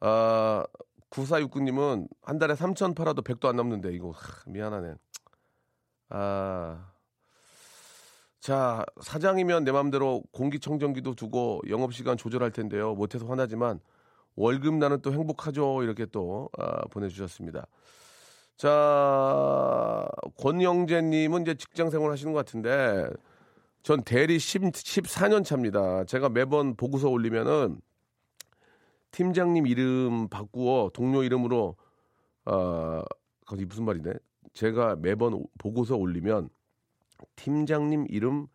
아, 0.00 0.64
9469님은 1.10 2.08
한 2.22 2.38
달에 2.38 2.54
3천 2.54 2.94
팔아도 2.94 3.22
100도 3.22 3.46
안 3.46 3.56
남는데, 3.56 3.92
이거, 3.92 4.10
하, 4.10 4.42
미안하네. 4.46 4.94
아. 6.10 6.92
자, 8.40 8.84
사장이면 9.00 9.64
내 9.64 9.72
맘대로 9.72 10.22
공기청정기도 10.32 11.14
두고 11.14 11.60
영업시간 11.68 12.16
조절할 12.16 12.52
텐데요. 12.52 12.94
못해서 12.94 13.26
화나지만 13.26 13.80
월급 14.36 14.74
나는 14.74 15.02
또 15.02 15.12
행복하죠. 15.12 15.82
이렇게 15.82 16.06
또 16.06 16.48
아, 16.56 16.82
보내주셨습니다. 16.86 17.66
자, 18.56 20.08
권영재님은 20.38 21.42
이제 21.42 21.54
직장 21.54 21.90
생활 21.90 22.12
하시는 22.12 22.32
것 22.32 22.38
같은데 22.38 23.08
전 23.88 24.02
대리 24.02 24.38
10, 24.38 24.64
14년 24.64 25.42
차입니다. 25.42 26.04
제가 26.04 26.28
매번 26.28 26.76
보고서 26.76 27.08
올리면은 27.08 27.80
팀장님 29.12 29.66
이름 29.66 30.28
바꾸어 30.28 30.90
동료 30.92 31.22
이름으로 31.22 31.74
어, 32.44 33.02
거기 33.46 33.64
무슨 33.64 33.86
말이네? 33.86 34.12
제가 34.52 34.96
매번 34.96 35.42
보고서 35.56 35.96
올리면 35.96 36.50
팀장님 37.36 38.08
이름 38.10 38.48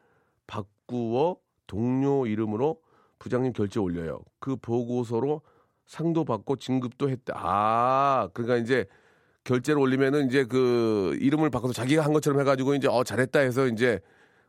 바꾸어 0.46 1.38
동료 1.66 2.28
이름으로 2.28 2.80
부장님 3.18 3.54
결제 3.54 3.80
올려요. 3.80 4.24
그 4.38 4.56
보고서로 4.56 5.42
상도 5.88 6.26
받고 6.26 6.58
진급도 6.58 7.10
했다. 7.10 7.34
아, 7.38 8.30
그러니까 8.36 8.58
이제 8.58 8.86
결제를 9.46 9.82
올리면은 9.82 10.28
이제 10.28 10.46
그 10.46 11.18
이름을 11.20 11.50
바꿔서 11.50 11.74
자기가 11.74 12.06
한 12.06 12.14
것처럼 12.14 12.40
해가지고 12.40 12.76
이제 12.76 12.88
어 12.88 13.04
잘했다 13.04 13.40
해서 13.40 13.66
이제 13.66 14.00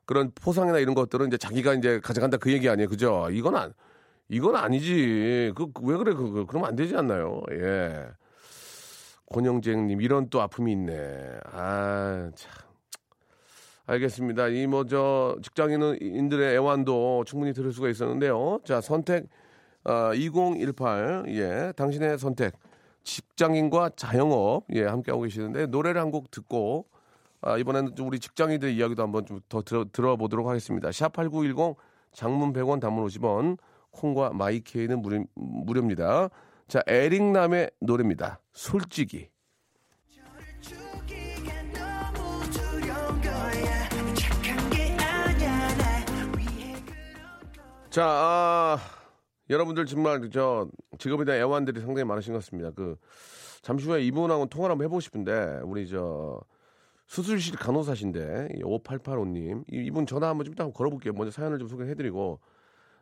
그런 0.06 0.30
포상이나 0.34 0.78
이런 0.78 0.94
것들은 0.94 1.28
이제 1.28 1.36
자기가 1.38 1.74
이제 1.74 2.00
가져간다 2.00 2.36
그 2.38 2.52
얘기 2.52 2.68
아니에요, 2.68 2.88
그죠? 2.88 3.28
이건 3.30 3.56
안 3.56 3.72
이건 4.28 4.56
아니지. 4.56 5.52
그 5.56 5.66
왜 5.82 5.96
그래 5.96 6.14
그 6.14 6.46
그러면 6.46 6.68
안 6.70 6.76
되지 6.76 6.96
않나요? 6.96 7.42
예. 7.52 8.06
권영재님 9.32 10.00
이런 10.00 10.28
또 10.30 10.40
아픔이 10.42 10.72
있네. 10.72 11.38
아 11.52 12.30
참. 12.34 12.52
알겠습니다. 13.86 14.48
이 14.48 14.66
뭐 14.66 14.86
저 14.88 15.36
직장인들의 15.42 16.54
애완도 16.54 17.24
충분히 17.26 17.52
들을 17.52 17.72
수가 17.72 17.88
있었는데요. 17.90 18.60
자 18.64 18.80
선택 18.80 19.26
어, 19.84 20.14
2018 20.14 21.24
예, 21.28 21.72
당신의 21.76 22.18
선택 22.18 22.54
직장인과 23.02 23.90
자영업 23.96 24.64
예 24.74 24.84
함께 24.84 25.10
하고 25.12 25.22
계시는데 25.24 25.66
노래를 25.66 26.00
한 26.00 26.10
곡 26.10 26.30
듣고 26.30 26.86
아, 27.46 27.58
이번에는 27.58 27.94
좀 27.94 28.06
우리 28.08 28.18
직장인들 28.20 28.72
이야기도 28.72 29.02
한번 29.02 29.26
좀 29.26 29.40
더 29.48 29.62
들어, 29.62 29.84
들어보도록 29.92 30.48
하겠습니다. 30.48 30.88
샵8910 30.88 31.76
장문 32.12 32.52
100원 32.52 32.80
단문 32.80 33.06
50원 33.06 33.58
콩과 33.90 34.30
마이케이는 34.32 35.02
무료, 35.02 35.24
무료입니다. 35.34 36.30
자 36.68 36.82
에릭남의 36.86 37.70
노래입니다. 37.80 38.40
솔직히 38.52 39.28
자, 47.90 48.04
아, 48.06 48.78
여러분들 49.50 49.86
정말 49.86 50.28
저 50.32 50.68
직업에 50.98 51.24
대한 51.24 51.40
애완들이 51.40 51.80
상당히 51.80 52.04
많으신 52.04 52.32
것 52.32 52.40
같습니다. 52.40 52.70
그 52.72 52.96
잠시 53.62 53.86
후에 53.86 54.02
이분하고 54.04 54.46
통화를 54.46 54.72
한번 54.72 54.84
해보고 54.86 55.00
싶은데 55.00 55.60
우리 55.62 55.86
저 55.86 56.40
수술실 57.14 57.56
간호사신데 57.56 58.48
5885님 58.64 59.62
이분 59.68 60.04
전화 60.04 60.28
한번 60.30 60.44
좀 60.46 60.52
이따 60.52 60.68
걸어볼게요. 60.68 61.12
먼저 61.12 61.30
사연을 61.30 61.60
좀 61.60 61.68
소개해드리고 61.68 62.40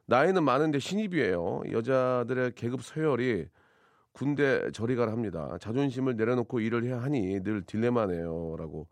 나이는 0.04 0.44
많은데 0.44 0.80
신입이에요. 0.80 1.62
여자들의 1.70 2.52
계급 2.54 2.82
서열이 2.82 3.46
군대 4.12 4.70
저리 4.72 4.96
가라 4.96 5.12
합니다. 5.12 5.56
자존심을 5.58 6.16
내려놓고 6.16 6.60
일을 6.60 6.84
해야 6.84 7.00
하니 7.00 7.42
늘 7.42 7.62
딜레마네요라고 7.62 8.86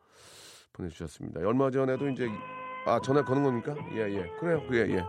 보내주셨습니다. 0.72 1.40
얼마 1.46 1.70
전에도 1.70 2.08
이제 2.08 2.26
아 2.86 2.98
전화 3.04 3.22
거는 3.22 3.42
겁니까? 3.42 3.76
예 3.92 4.00
예. 4.10 4.30
그래요. 4.40 4.62
예 4.72 4.96
예. 4.96 5.04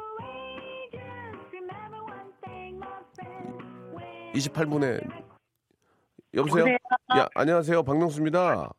28분에 4.34 5.02
여보세요? 6.34 6.66
야 7.18 7.30
안녕하세요 7.34 7.84
박명수입니다. 7.84 8.74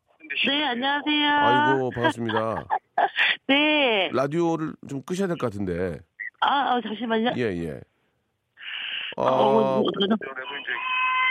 네, 0.47 0.63
안녕하세요. 0.65 1.29
아이고 1.31 1.89
반갑습니다. 1.91 2.65
네. 3.47 4.09
라디오를 4.13 4.73
좀 4.89 5.01
끄셔야 5.03 5.27
될 5.27 5.37
것 5.37 5.47
같은데. 5.51 5.99
아, 6.41 6.75
어, 6.75 6.81
잠시만요. 6.81 7.31
예 7.37 7.41
예. 7.43 7.79
아, 9.17 9.21
어, 9.21 9.79
어떡하죠? 9.79 10.13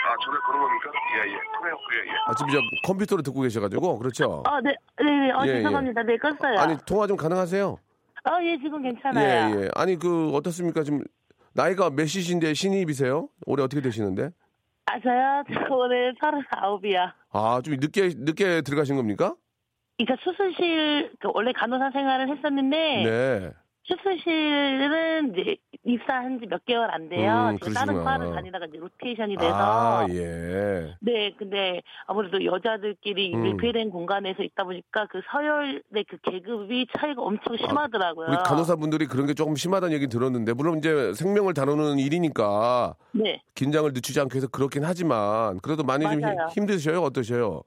아 0.05 0.17
전화 0.25 0.41
거는 0.41 0.61
겁니까? 0.61 0.91
예 1.17 1.31
예. 1.31 1.37
그래요. 1.61 1.77
예 1.95 2.09
예. 2.11 2.15
아 2.27 2.35
지금 2.35 2.53
저 2.53 2.59
컴퓨터로 2.87 3.23
듣고 3.23 3.41
계셔가지고 3.43 3.99
그렇죠? 3.99 4.43
아, 4.47 4.61
네, 4.63 4.75
네, 4.99 5.05
네. 5.05 5.31
어, 5.33 5.43
예, 5.45 5.49
예. 5.51 5.55
죄송합니다. 5.63 6.03
네, 6.05 6.17
껐어요. 6.17 6.59
아니 6.59 6.77
통화 6.87 7.07
좀 7.07 7.17
가능하세요? 7.17 7.67
어, 7.69 8.39
예, 8.43 8.57
지금 8.59 8.83
괜찮아요. 8.83 9.57
예 9.59 9.63
예. 9.65 9.69
아니 9.75 9.97
그 9.99 10.31
어떻습니까 10.35 10.83
지금 10.85 11.03
나이가 11.55 11.91
몇이신데 11.91 12.55
신입이세요? 12.55 13.29
올해 13.47 13.63
어떻게 13.63 13.83
되시는데? 13.83 14.31
아, 14.87 15.01
저요? 15.01 15.45
저 15.69 15.75
올해 15.75 16.13
서른아홉이요. 16.21 17.13
아좀 17.33 17.77
늦게 17.79 18.11
늦게 18.17 18.63
들어가신 18.63 18.97
겁니까? 18.97 19.35
그러니까 19.97 20.23
수술실, 20.25 21.13
그 21.21 21.29
원래 21.33 21.53
간호사 21.53 21.91
생활을 21.93 22.37
했었는데, 22.37 22.77
네. 23.05 23.53
수술실은 23.85 25.33
이제 25.33 25.57
입사한 25.85 26.39
지 26.41 26.47
몇 26.47 26.65
개월 26.65 26.91
안 26.93 27.09
돼요. 27.09 27.51
음, 27.53 27.59
제가 27.59 27.81
다른. 27.87 28.05
과를 28.05 28.33
다니다가 28.33 28.67
이제 28.67 28.79
로테이션이 28.79 29.37
돼서. 29.37 29.53
아 29.55 30.07
예. 30.11 30.95
네, 31.01 31.33
근데 31.39 31.83
아무래도 32.07 32.45
여자들끼리 32.45 33.35
음. 33.35 33.43
밀폐된 33.43 33.91
공간에서 33.91 34.43
있다 34.43 34.65
보니까 34.65 35.07
그 35.11 35.21
서열의 35.31 36.05
그 36.09 36.19
계급이 36.23 36.87
차이가 36.97 37.23
엄청 37.23 37.57
심하더라고요. 37.57 38.29
우리 38.29 38.37
간호사분들이 38.45 39.07
그런 39.07 39.27
게 39.27 39.35
조금 39.35 39.57
심하다는 39.57 39.95
얘기 39.95 40.07
들었는데 40.09 40.53
물론 40.53 40.79
이제 40.79 41.13
생명을 41.15 41.55
다루는 41.55 41.99
일이니까 41.99 42.95
네. 43.13 43.43
긴장을 43.55 43.91
늦추지 43.93 44.21
않기 44.21 44.35
위해서 44.37 44.49
그렇긴 44.49 44.85
하지만 44.85 45.59
그래도 45.61 45.83
많이 45.83 46.05
좀 46.05 46.21
맞아요. 46.21 46.49
힘- 46.55 46.63
힘드셔요 46.63 47.01
어떠셔요? 47.03 47.63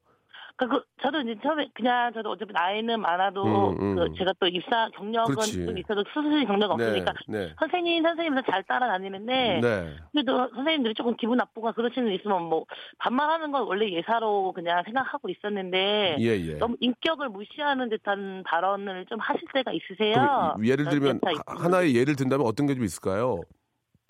그, 0.58 0.68
그, 0.70 0.82
저도 1.02 1.20
이제 1.22 1.36
처음에 1.44 1.68
그냥 1.74 2.14
저도 2.14 2.32
어차피 2.32 2.54
나이는 2.54 3.02
많아도 3.02 3.72
음, 3.72 3.78
음. 3.82 3.96
그 3.96 4.14
제가 4.18 4.32
또 4.40 4.48
입사 4.48 4.88
경력은 4.96 5.36
그렇지. 5.36 5.66
좀 5.66 5.78
있어도 5.78 6.04
수술 6.14 6.46
경력 6.46 6.76
네, 6.78 6.86
없으니까 6.86 7.14
네. 7.28 7.54
선생님 7.60 8.04
선생님도 8.04 8.44
잘 8.50 8.64
따라다니는데 8.64 9.60
네. 9.62 9.96
그래도 10.14 10.48
선생님들이 10.56 10.94
조금 10.94 11.18
기분 11.18 11.38
나쁘거나 11.38 11.74
그러시는 11.74 12.08
일 12.08 12.20
있으면 12.20 12.44
뭐 12.44 12.66
반말하는 13.00 13.52
건 13.52 13.64
원래 13.64 13.90
예사로 13.92 14.54
그냥 14.54 14.82
생각하고 14.86 15.28
있었는데 15.28 16.18
예, 16.20 16.26
예. 16.26 16.54
너무 16.58 16.78
인격을 16.80 17.28
무시하는 17.30 17.90
듯한 17.90 18.44
발언을 18.46 19.06
좀 19.08 19.20
하실 19.20 19.42
때가 19.54 19.74
있으세요. 19.74 20.56
예를 20.64 20.86
들면 20.86 21.20
하- 21.26 21.64
하나의 21.64 21.96
예를 21.98 22.16
든다면 22.16 22.46
어떤 22.48 22.66
게 22.68 22.76
좀 22.76 22.84
있을까요? 22.86 23.42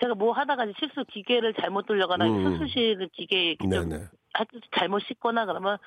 제가 0.02 0.14
뭐 0.14 0.32
하다가 0.34 0.66
실수 0.78 1.06
기계를 1.06 1.54
잘못 1.54 1.86
돌려거나 1.88 2.26
음. 2.28 2.52
수술실 2.52 3.10
기계 3.14 3.56
좀 3.62 3.70
네네. 3.70 4.04
하여튼 4.34 4.60
잘못 4.78 5.00
씻거나 5.00 5.46
그러면 5.46 5.78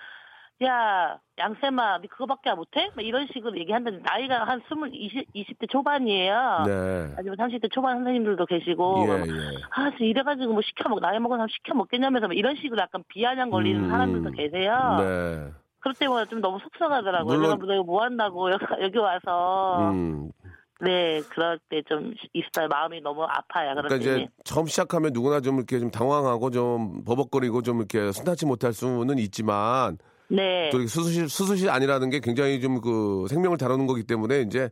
야 0.64 1.20
양쌤아 1.38 1.98
니 1.98 2.08
그거밖에 2.08 2.52
못해? 2.54 2.90
막 2.96 3.04
이런 3.04 3.28
식으로 3.32 3.56
얘기한다는 3.58 4.02
나이가 4.02 4.44
한 4.44 4.60
스물 4.68 4.90
이십 4.92 5.32
20대 5.32 5.70
초반이에요. 5.70 6.64
네. 6.66 7.14
아니면 7.16 7.36
30대 7.36 7.70
초반 7.70 7.98
선생님들도 7.98 8.44
계시고 8.46 9.02
예, 9.02 9.06
그러면 9.06 9.28
예. 9.28 9.34
아 9.70 9.90
이래가지고 10.00 10.52
뭐 10.54 10.62
시켜 10.62 10.88
먹 10.88 10.98
나이 11.00 11.20
먹은 11.20 11.36
사람 11.36 11.48
시켜 11.48 11.74
먹겠냐면서 11.74 12.26
막 12.26 12.36
이런 12.36 12.56
식으로 12.56 12.80
약간 12.80 13.04
비아냥 13.06 13.50
걸리는 13.50 13.84
음. 13.84 13.88
사람들도 13.90 14.32
계세요. 14.32 14.96
네. 14.98 15.52
그럴 15.78 15.94
때마다 15.94 16.24
좀 16.24 16.40
너무 16.40 16.58
속상하더라고요. 16.58 17.36
물론- 17.38 17.58
내가 17.60 17.74
뭐, 17.76 17.84
뭐 17.84 18.02
한다고 18.02 18.50
여기, 18.50 18.64
여기 18.82 18.98
와서 18.98 19.90
음. 19.92 20.32
네 20.80 21.20
그럴 21.30 21.60
때 21.68 21.82
좀 21.88 22.12
있어요. 22.32 22.66
마음이 22.66 23.00
너무 23.00 23.22
아파요. 23.22 23.74
그러니까 23.76 23.88
때. 23.90 23.96
이제 24.00 24.28
처음 24.42 24.66
시작하면 24.66 25.12
누구나 25.12 25.40
좀 25.40 25.56
이렇게 25.58 25.78
좀 25.78 25.92
당황하고 25.92 26.50
좀 26.50 27.04
버벅거리고 27.04 27.62
좀 27.62 27.78
이렇게 27.78 28.10
순탄치 28.10 28.44
못할 28.46 28.72
수는 28.72 29.18
있지만 29.18 29.98
네. 30.28 30.68
또 30.70 30.78
수술실 30.86 31.28
수술실 31.28 31.70
아니라는 31.70 32.10
게 32.10 32.20
굉장히 32.20 32.60
좀 32.60 32.80
그 32.80 33.26
생명을 33.28 33.56
다루는 33.58 33.86
거기 33.86 34.02
때문에 34.04 34.42
이제 34.42 34.70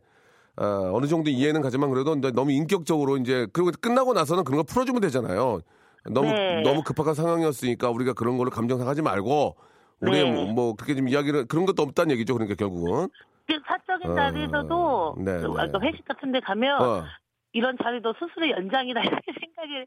어, 0.55 0.91
어느 0.93 1.05
정도 1.05 1.29
이해는 1.29 1.61
가지만 1.61 1.89
그래도 1.89 2.15
너무 2.15 2.51
인격적으로 2.51 3.17
이제 3.17 3.47
그리고 3.53 3.71
끝나고 3.79 4.13
나서는 4.13 4.43
그런 4.43 4.57
거 4.57 4.63
풀어주면 4.63 5.01
되잖아요. 5.01 5.61
너무 6.09 6.31
네. 6.31 6.61
너무 6.61 6.83
급박한 6.83 7.13
상황이었으니까 7.13 7.89
우리가 7.89 8.13
그런 8.13 8.37
걸로 8.37 8.49
감정 8.49 8.79
상하지 8.79 9.01
말고 9.01 9.55
우리 9.99 10.23
네. 10.23 10.31
뭐, 10.31 10.45
뭐 10.45 10.75
그렇게 10.75 10.95
좀 10.95 11.07
이야기를 11.09 11.45
그런 11.47 11.65
것도 11.65 11.83
없다는 11.83 12.11
얘기죠. 12.11 12.33
그러니까 12.33 12.55
결국은 12.55 13.09
그 13.47 13.59
사적인 13.67 14.11
어, 14.11 14.15
자리에서도 14.15 15.15
네, 15.19 15.37
그 15.39 15.47
네. 15.47 15.53
아까 15.57 15.79
회식 15.81 16.05
같은 16.05 16.31
데 16.31 16.39
가면 16.39 16.81
어, 16.81 17.03
이런 17.53 17.77
자리도 17.81 18.13
수술의 18.19 18.51
연장이다 18.51 19.01
이렇게 19.01 19.26
생각이 19.57 19.85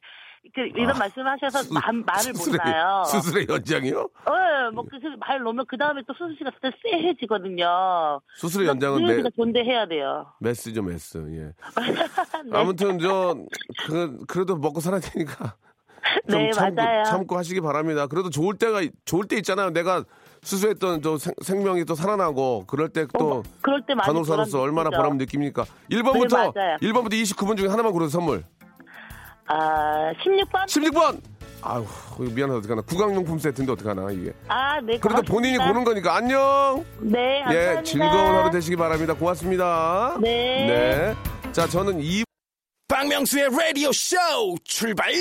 그 0.55 0.61
이런 0.81 0.91
아, 0.97 0.99
말씀하셔서 0.99 1.63
수- 1.65 1.73
말, 1.75 1.83
말을 1.93 2.33
못 2.33 2.39
수술의- 2.39 2.57
나요. 2.65 3.05
수술의 3.05 3.47
연장이요? 3.49 3.99
어, 4.01 4.71
뭐그말 4.73 5.41
놓으면 5.43 5.67
그 5.69 5.77
다음에 5.77 6.03
또 6.07 6.15
수술실 6.15 6.45
갔을 6.45 6.59
때 6.63 6.71
쎄해지거든요. 6.83 8.21
수술의 8.37 8.69
연장은 8.69 9.05
늘 9.07 9.17
메, 9.19 9.23
가 9.23 9.29
존대해야 9.37 9.87
돼요. 9.87 10.27
메스죠 10.41 10.83
메스. 10.83 11.19
예. 11.31 11.53
네. 12.47 12.51
아무튼 12.59 12.99
저 12.99 13.37
그, 13.87 14.19
그래도 14.27 14.57
먹고 14.57 14.81
살아야 14.81 15.01
되니까 15.01 15.55
좀 16.31 16.41
네, 16.41 16.51
참고, 16.53 16.75
맞아요. 16.83 17.05
참고 17.05 17.37
하시기 17.37 17.61
바랍니다. 17.61 18.07
그래도 18.07 18.31
좋을 18.31 18.57
때가 18.57 18.81
좋을 19.05 19.27
때 19.27 19.37
있잖아요. 19.37 19.71
내가 19.71 20.05
수수했던 20.43 21.03
저 21.03 21.19
생, 21.19 21.35
생명이 21.43 21.85
또 21.85 21.95
살아나고 21.95 22.65
그럴 22.67 22.89
때또 22.89 23.31
어, 23.31 23.43
그럴 23.61 23.85
때 23.85 23.95
많이 23.95 24.07
간호사로서 24.07 24.59
얼마나. 24.63 24.89
보람 24.89 25.19
느낍니까? 25.19 25.65
1번부터 25.91 26.55
네, 26.55 26.63
맞아요. 26.63 26.77
1번부터 26.81 27.13
29번 27.13 27.59
중에 27.59 27.69
하나만 27.69 27.93
고르세요. 27.93 28.19
선물. 28.21 28.45
아, 29.53 30.13
16번? 30.25 30.65
16번. 30.67 31.21
아유, 31.63 31.85
미안해 32.19 32.55
어떡하나. 32.55 32.81
구강용품 32.83 33.39
세트인데 33.39 33.73
어떡하나 33.73 34.11
이게. 34.13 34.33
아, 34.49 34.81
네. 34.81 34.99
그래도 34.99 35.23
본인이. 35.23 35.59
고른 35.59 35.85
거니까 35.85 36.17
안녕. 36.17 36.85
네, 37.01 37.43
감사합니다. 37.43 37.79
예, 37.81 37.83
즐거운 37.83 38.13
하루 38.13 38.51
되시기 38.51 38.77
바랍니다. 38.77 39.13
고맙습니다. 39.15 40.17
네. 40.23 40.67
네. 41.45 41.53
자, 41.53 41.67
저는 41.67 42.01
이 42.01 42.23
박명수의 42.89 43.51
라디오 43.51 43.93
쇼 43.93 44.17
출발 44.65 45.13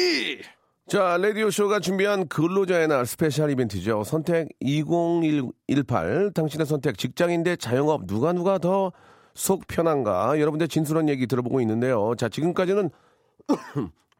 자, 0.88 1.18
라디오쇼가 1.22 1.80
준비한 1.82 2.28
근로자의 2.28 2.88
날 2.88 3.06
스페셜 3.06 3.52
이벤트죠. 3.52 4.04
선택 4.04 4.48
2018. 4.60 6.32
당신의 6.34 6.66
선택 6.66 6.98
직장인 6.98 7.44
대 7.44 7.56
자영업 7.56 8.08
누가 8.08 8.32
누가 8.34 8.58
더 8.60 8.92
속 9.36 9.68
편한가? 9.68 10.38
여러분들 10.40 10.68
진솔한 10.68 11.08
얘기 11.08 11.26
들어보고 11.26 11.62
있는데요. 11.62 12.14
자, 12.18 12.28
지금까지는 12.28 12.90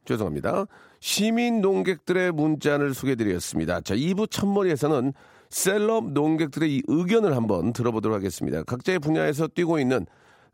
죄송합니다. 0.10 0.66
시민 1.00 1.62
농객들의 1.62 2.32
문자를 2.32 2.94
소개해드렸습니다. 2.94 3.82
자, 3.82 3.96
2부 3.96 4.30
첫머리에서는 4.30 5.14
셀럽 5.50 6.12
농객들의 6.12 6.76
이 6.76 6.82
의견을 6.88 7.36
한번 7.36 7.74
들어보도록 7.74 8.16
하겠습니다. 8.16 8.64
각자의 8.64 9.00
분야에서 9.00 9.48
뛰고 9.48 9.80
있는 9.80 10.06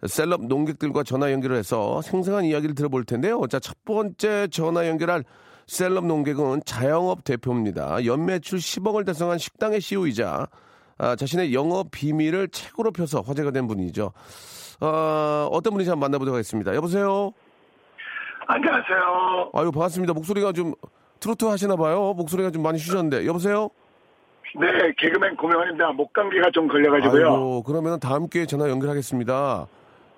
셀럽 0.08 0.46
농객들과 0.46 1.04
전화 1.04 1.32
연결을 1.32 1.58
해서 1.58 2.02
생생한 2.02 2.46
이야기를 2.46 2.76
들어볼 2.76 3.06
텐데요. 3.06 3.42
자, 3.48 3.60
첫 3.60 3.78
번째 3.86 4.48
전화 4.52 4.88
연결할 4.88 5.24
셀럽 5.68 6.06
농객은 6.06 6.62
자영업 6.66 7.24
대표입니다. 7.24 8.06
연매출 8.06 8.60
10억을 8.60 9.06
달성한 9.06 9.38
식당의 9.38 9.82
CEO이자 9.82 10.48
아, 10.98 11.16
자신의 11.16 11.54
영업 11.54 11.92
비밀을 11.92 12.50
책으로 12.50 12.92
펴서 12.92 13.22
화제가 13.22 13.52
된 13.52 13.68
분이죠. 13.68 14.12
어, 14.82 15.50
어떤 15.52 15.74
분인지 15.74 15.90
한번 15.90 16.12
만나보도록 16.12 16.36
하겠습니다. 16.36 16.76
여보세요? 16.76 17.32
안녕하세요. 18.48 19.52
아유, 19.54 19.72
반갑습니다. 19.72 20.14
목소리가 20.14 20.52
좀 20.52 20.74
트로트 21.20 21.46
하시나 21.46 21.76
봐요. 21.76 22.14
목소리가 22.16 22.52
좀 22.52 22.62
많이 22.64 22.78
쉬셨는데. 22.78 23.26
여보세요? 23.26 23.70
네, 24.60 24.68
개그맨 24.98 25.36
고명환입니다. 25.36 25.92
목감기가 25.94 26.52
좀 26.54 26.68
걸려가지고요. 26.68 27.28
아이고, 27.28 27.64
그러면 27.64 28.00
다음 28.00 28.28
기회에 28.28 28.46
전화 28.46 28.70
연결하겠습니다. 28.70 29.68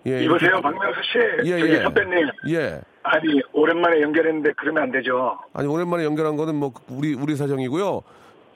예, 0.07 0.23
이보세요, 0.23 0.61
박명수 0.61 0.99
씨. 1.03 1.49
예, 1.49 1.59
예. 1.59 1.81
선배님. 1.83 2.27
예. 2.49 2.81
아니, 3.03 3.41
오랜만에 3.53 4.01
연결했는데 4.01 4.51
그러면 4.57 4.83
안 4.83 4.91
되죠. 4.91 5.37
아니 5.53 5.67
오랜만에 5.67 6.03
연결한 6.03 6.35
거는 6.35 6.55
뭐 6.55 6.73
우리 6.89 7.13
우리 7.13 7.35
사정이고요. 7.35 8.01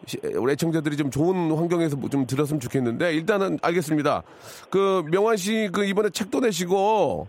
시- 0.05 0.19
우리 0.37 0.51
애청자들이 0.53 0.97
좀 0.97 1.09
좋은 1.09 1.55
환경에서 1.55 1.95
뭐좀 1.95 2.27
들었으면 2.27 2.59
좋겠는데 2.59 3.13
일단은 3.13 3.59
알겠습니다. 3.61 4.23
그 4.69 5.03
명환 5.09 5.37
씨 5.37 5.69
그 5.71 5.85
이번에 5.85 6.09
책도 6.09 6.41
내시고 6.41 7.27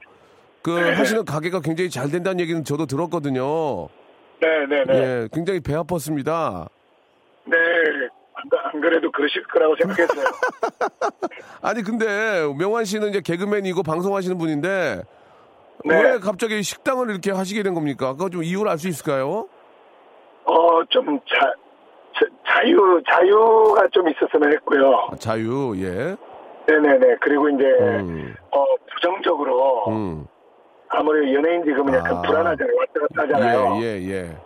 그 0.62 0.70
네. 0.70 0.92
하시는 0.94 1.24
가게가 1.24 1.60
굉장히 1.60 1.90
잘 1.90 2.08
된다는 2.10 2.40
얘기는 2.40 2.62
저도 2.64 2.86
들었거든요. 2.86 3.88
네, 4.40 4.66
네, 4.68 4.84
네. 4.84 4.94
예, 4.94 5.28
굉장히 5.32 5.60
배 5.60 5.74
아팠습니다. 5.74 6.68
네. 7.46 7.56
안, 8.34 8.72
안 8.72 8.80
그래도 8.80 9.10
그러실 9.12 9.42
거라고 9.44 9.74
생각했어요. 9.76 10.24
아니 11.62 11.82
근데 11.82 12.42
명환 12.58 12.84
씨는 12.84 13.10
이제 13.10 13.20
개그맨이고 13.20 13.82
방송하시는 13.82 14.36
분인데 14.38 15.02
네. 15.84 16.02
왜 16.02 16.18
갑자기 16.18 16.62
식당을 16.62 17.10
이렇게 17.10 17.30
하시게 17.32 17.62
된 17.62 17.74
겁니까? 17.74 18.12
그거 18.12 18.28
좀 18.30 18.42
이유를 18.44 18.70
알 18.70 18.78
수 18.78 18.88
있을까요? 18.88 19.48
어, 20.44 20.84
좀 20.88 21.18
자, 21.20 21.52
자, 22.14 22.26
자유, 22.48 23.00
자유가 23.10 23.86
좀 23.92 24.08
있었으면 24.08 24.52
했고요. 24.54 25.08
아, 25.12 25.16
자유, 25.16 25.74
예. 25.76 26.16
네네네. 26.66 27.16
그리고 27.20 27.48
이제, 27.48 27.64
음, 27.80 28.34
어, 28.50 28.64
부정적으로, 28.92 29.84
음. 29.88 30.26
아무리 30.94 31.34
연예인 31.34 31.64
지금은 31.64 31.94
약간 31.94 32.16
아. 32.16 32.22
불안하잖아요. 32.22 32.76
왔다 32.76 33.00
갔다 33.00 33.22
하잖아요. 33.22 33.78
예, 33.82 33.86
예, 34.00 34.10
예. 34.10 34.36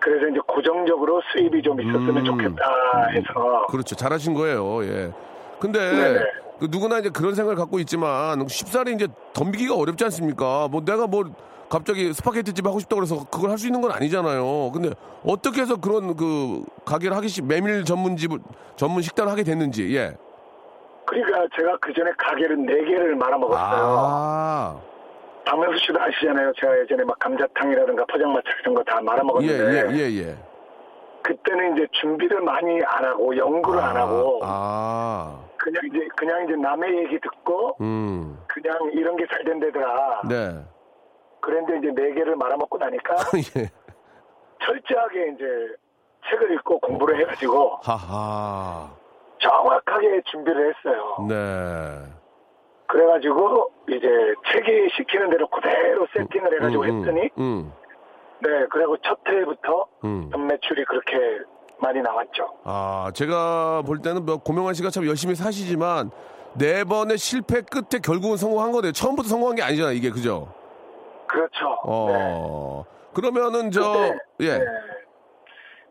그래서 0.00 0.28
이제 0.28 0.38
고정적으로 0.46 1.20
수입이 1.32 1.62
좀 1.62 1.80
있었으면 1.80 2.18
음. 2.18 2.24
좋겠다 2.24 3.06
해서. 3.12 3.66
그렇죠. 3.68 3.96
잘하신 3.96 4.34
거예요. 4.34 4.84
예. 4.84 5.10
근데 5.58 5.78
네네. 5.78 6.20
그 6.60 6.68
누구나 6.70 6.98
이제 6.98 7.08
그런 7.10 7.34
생각을 7.34 7.56
갖고 7.56 7.78
있지만 7.80 8.46
쉽사리 8.48 8.92
이제 8.94 9.08
덤비기가 9.32 9.74
어렵지 9.74 10.04
않습니까? 10.04 10.68
뭐 10.70 10.82
내가 10.84 11.06
뭐 11.06 11.24
갑자기 11.68 12.12
스파게티 12.12 12.52
집 12.54 12.66
하고 12.66 12.78
싶다고 12.78 13.00
그래서 13.00 13.24
그걸 13.30 13.50
할 13.50 13.58
수 13.58 13.66
있는 13.66 13.80
건 13.80 13.90
아니잖아요. 13.92 14.70
근데 14.72 14.90
어떻게 15.24 15.60
해서 15.62 15.76
그런 15.76 16.16
그 16.16 16.62
가게를 16.84 17.16
하기 17.16 17.28
시 17.28 17.42
메밀 17.42 17.84
전문집을 17.84 18.38
전문 18.76 19.02
식당을 19.02 19.30
하게 19.32 19.42
됐는지. 19.42 19.94
예. 19.96 20.14
그러니까 21.06 21.38
제가 21.56 21.76
그 21.80 21.92
전에 21.92 22.10
가게를 22.18 22.56
네 22.66 22.84
개를 22.84 23.16
말아먹었어요. 23.16 23.96
아. 23.98 24.80
박명수 25.48 25.78
씨도 25.78 25.98
아시잖아요. 26.00 26.52
제가 26.60 26.78
예전에 26.80 27.04
막 27.04 27.18
감자탕이라든가 27.18 28.04
포장마차 28.06 28.48
이런 28.60 28.74
거다 28.74 28.98
예, 29.00 29.04
말아먹었는데 29.04 29.94
예, 29.94 29.98
예, 29.98 30.26
예. 30.28 30.36
그때는 31.22 31.76
이제 31.76 31.86
준비를 32.00 32.40
많이 32.42 32.78
안 32.84 33.04
하고 33.04 33.34
연구를 33.36 33.80
안 33.80 33.96
하고 33.96 34.40
아. 34.42 35.42
그냥 35.56 35.82
이제 35.90 36.06
그냥 36.16 36.44
이제 36.44 36.54
남의 36.54 36.98
얘기 36.98 37.18
듣고 37.20 37.76
음. 37.80 38.38
그냥 38.46 38.76
이런 38.92 39.16
게 39.16 39.26
잘 39.26 39.42
된다더라. 39.44 40.22
네. 40.28 40.54
그런데 41.40 41.78
이제 41.78 41.90
네 41.94 42.12
개를 42.12 42.36
말아먹고 42.36 42.76
나니까 42.78 43.14
예. 43.56 43.70
철저하게 44.64 45.32
이제 45.34 45.44
책을 46.30 46.52
읽고 46.56 46.78
공부를 46.80 47.18
해가지고 47.20 47.78
하하. 47.82 48.90
정확하게 49.40 50.20
준비를 50.30 50.74
했어요. 50.74 51.16
네. 51.28 52.17
그래가지고 52.88 53.70
이제 53.88 54.08
책이 54.52 54.88
시키는 54.96 55.30
대로 55.30 55.46
그대로 55.48 56.06
세팅을 56.12 56.54
해가지고 56.56 56.82
음, 56.82 56.88
음, 56.88 57.00
했더니 57.00 57.30
음. 57.38 57.72
네 58.40 58.66
그리고 58.70 58.96
첫 58.98 59.18
회부터 59.28 59.86
음. 60.04 60.30
연매출이 60.32 60.84
그렇게 60.86 61.16
많이 61.80 62.00
나왔죠. 62.00 62.48
아, 62.64 63.10
제가 63.14 63.82
볼 63.86 64.00
때는 64.00 64.24
뭐 64.24 64.38
고명환 64.38 64.74
씨가 64.74 64.90
참 64.90 65.06
열심히 65.06 65.34
사시지만 65.34 66.10
네 66.54 66.82
번의 66.84 67.18
실패 67.18 67.60
끝에 67.60 68.00
결국은 68.02 68.36
성공한 68.36 68.72
거네요. 68.72 68.92
처음부터 68.92 69.28
성공한 69.28 69.54
게 69.56 69.62
아니잖아, 69.62 69.92
이게 69.92 70.10
그죠? 70.10 70.52
그렇죠. 71.26 71.58
네. 72.08 72.32
어. 72.42 72.84
그러면은 73.12 73.70
저 73.70 74.14
예. 74.40 74.58
네. 74.58 74.64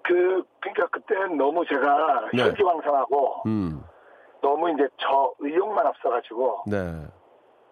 그 0.04 0.44
그러니까 0.60 0.88
그때는 0.88 1.38
너무 1.38 1.64
제가 1.66 2.30
네. 2.34 2.44
혈기왕성하고 2.44 3.44
음. 3.46 3.84
너무 4.42 4.72
이제 4.72 4.88
저 4.98 5.34
의욕만 5.40 5.86
앞서가지고 5.88 6.64
네. 6.68 6.78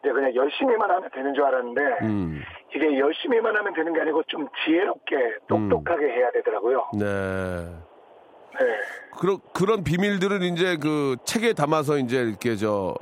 이제 0.04 0.12
그냥 0.12 0.34
열심히만 0.36 0.90
하면 0.90 1.10
되는 1.14 1.34
줄 1.34 1.44
알았는데 1.44 1.82
음. 2.04 2.42
이게 2.76 2.98
열심히만 2.98 3.56
하면 3.56 3.74
되는 3.74 3.94
게 3.94 4.02
아니고 4.02 4.24
좀 4.24 4.48
지혜롭게 4.64 5.16
똑똑하게 5.48 6.06
해야 6.08 6.32
되더라고요. 6.32 6.90
네. 6.94 7.06
네. 8.60 8.66
그런 9.20 9.40
그런 9.54 9.84
비밀들을 9.84 10.42
이제 10.44 10.78
그 10.78 11.16
책에 11.26 11.54
담아서 11.54 11.98
이제 11.98 12.22
이렇게 12.22 12.56
저 12.56 12.94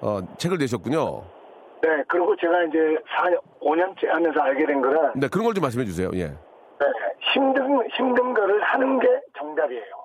어, 0.00 0.18
책을 0.38 0.58
내셨군요. 0.58 1.22
네, 1.82 1.88
그리고 2.06 2.36
제가 2.36 2.62
이제 2.64 2.78
4년, 3.18 3.40
5년째 3.60 4.06
하면서 4.06 4.40
알게 4.40 4.66
된 4.66 4.80
거는 4.80 5.12
네, 5.16 5.28
그런 5.28 5.44
걸 5.44 5.54
좀 5.54 5.62
말씀해 5.62 5.84
주세요. 5.84 6.10
예. 6.14 6.26
네, 6.26 6.86
힘든 7.32 7.88
힘든 7.90 8.34
거를 8.34 8.62
하는 8.62 8.98
게 9.00 9.08
정답이에요. 9.38 10.01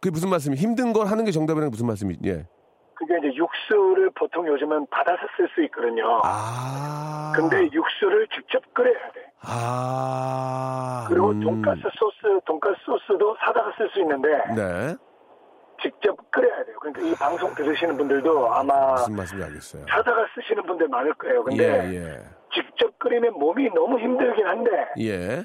그게 0.00 0.10
무슨 0.10 0.30
말씀이 0.30 0.56
힘든 0.56 0.92
걸 0.92 1.06
하는 1.06 1.24
게 1.24 1.30
정답이라는 1.30 1.68
게 1.68 1.70
무슨 1.70 1.86
말씀이? 1.86 2.16
예. 2.24 2.46
그게 2.94 3.18
이제 3.18 3.34
육수를 3.34 4.10
보통 4.14 4.46
요즘은 4.46 4.86
받아서 4.90 5.20
쓸 5.36 5.48
수 5.54 5.62
있거든요. 5.64 6.20
아. 6.24 7.32
근데 7.36 7.68
육수를 7.72 8.26
직접 8.28 8.62
끓여야 8.74 9.12
돼. 9.12 9.32
아. 9.42 11.06
그리고 11.08 11.30
음. 11.30 11.40
돈가스 11.40 11.82
소스, 11.98 12.40
돈가스 12.46 12.76
소스도 12.84 13.36
사다가 13.44 13.72
쓸 13.76 13.90
수 13.90 14.00
있는데 14.00 14.28
네. 14.54 14.94
직접 15.82 16.16
끓여야 16.30 16.64
돼요. 16.64 16.76
그러니까 16.80 17.02
이 17.02 17.14
방송 17.14 17.54
들으시는 17.54 17.96
분들도 17.96 18.52
아마 18.52 18.92
무슨 18.92 19.16
말씀인지 19.16 19.46
알겠어요. 19.46 19.86
사다가 19.88 20.26
쓰시는 20.34 20.62
분들 20.64 20.88
많을 20.88 21.14
거예요. 21.14 21.42
근데 21.44 21.64
예, 21.64 21.94
예. 21.94 22.18
직접 22.52 22.98
끓이면 22.98 23.34
몸이 23.38 23.70
너무 23.74 23.98
힘들긴 23.98 24.46
한데 24.46 24.70
예. 24.98 25.44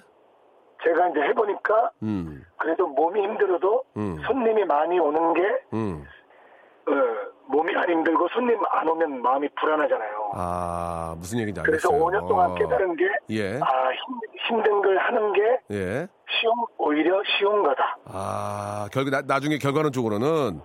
제가 0.85 1.09
이제 1.09 1.19
해보니까 1.21 1.91
음. 2.03 2.45
그래도 2.57 2.87
몸이 2.87 3.19
힘들어도 3.21 3.83
음. 3.97 4.17
손님이 4.25 4.63
많이 4.65 4.99
오는 4.99 5.33
게 5.33 5.41
음. 5.73 6.05
어, 6.87 6.91
몸이 7.47 7.75
안 7.75 7.89
힘들고 7.89 8.27
손님 8.29 8.59
안 8.69 8.87
오면 8.87 9.21
마음이 9.21 9.49
불안하잖아요. 9.59 10.31
아, 10.35 11.15
무슨 11.17 11.39
얘기인지 11.39 11.61
그래서 11.63 11.89
알겠어요. 11.89 12.05
5년 12.11 12.27
동안 12.27 12.51
어. 12.51 12.55
깨달은 12.55 12.95
게 12.95 13.05
예. 13.31 13.55
아, 13.55 13.89
힘, 13.91 14.19
힘든 14.57 14.81
걸 14.81 14.97
하는 14.97 15.33
게 15.33 15.41
예. 15.71 16.07
쉬운 16.29 16.53
오히려 16.77 17.21
쉬운 17.37 17.63
거다. 17.63 17.97
아, 18.05 18.87
결국 18.91 19.09
나, 19.09 19.21
나중에 19.25 19.57
결과론적으로는 19.57 20.61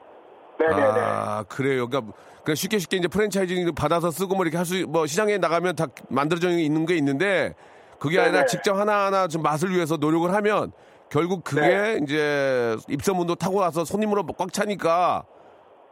네네네. 0.58 1.00
아, 1.00 1.44
그래요. 1.48 1.88
그러니까 1.88 2.12
그러니까 2.42 2.54
쉽게 2.54 2.78
쉽게 2.78 2.98
이제 2.98 3.08
프랜차이징 3.08 3.74
받아서 3.74 4.10
쓰고 4.10 4.34
뭐 4.34 4.44
이렇게 4.44 4.58
할 4.58 4.66
수 4.66 4.86
뭐 4.86 5.06
시장에 5.06 5.38
나가면 5.38 5.76
다 5.76 5.86
만들어져 6.10 6.50
있는 6.50 6.84
게 6.84 6.94
있는데 6.96 7.54
그게 8.00 8.18
아니라 8.18 8.32
네네. 8.38 8.46
직접 8.46 8.74
하나하나 8.76 9.28
좀 9.28 9.42
맛을 9.42 9.70
위해서 9.70 9.96
노력을 9.96 10.32
하면 10.32 10.72
결국 11.10 11.44
그게 11.44 11.98
이제 12.02 12.76
입소문도 12.88 13.34
타고 13.36 13.60
나서 13.60 13.84
손님으로 13.84 14.24
꽉 14.38 14.52
차니까 14.52 15.24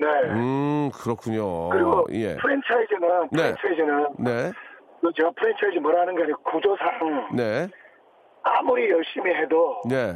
네. 0.01 0.07
음 0.31 0.91
그렇군요. 0.95 1.69
그리고 1.71 2.07
예. 2.13 2.37
프랜차이즈는 2.37 3.29
네. 3.33 3.55
프랜차이즈는 3.55 4.07
네. 4.19 4.53
그 5.01 5.11
제가 5.17 5.31
프랜차이즈 5.37 5.79
뭐라는 5.81 6.17
게 6.17 6.23
아니고 6.23 6.43
구조상 6.43 7.37
네. 7.37 7.69
아무리 8.43 8.89
열심히 8.91 9.35
해도 9.35 9.83
네. 9.89 10.15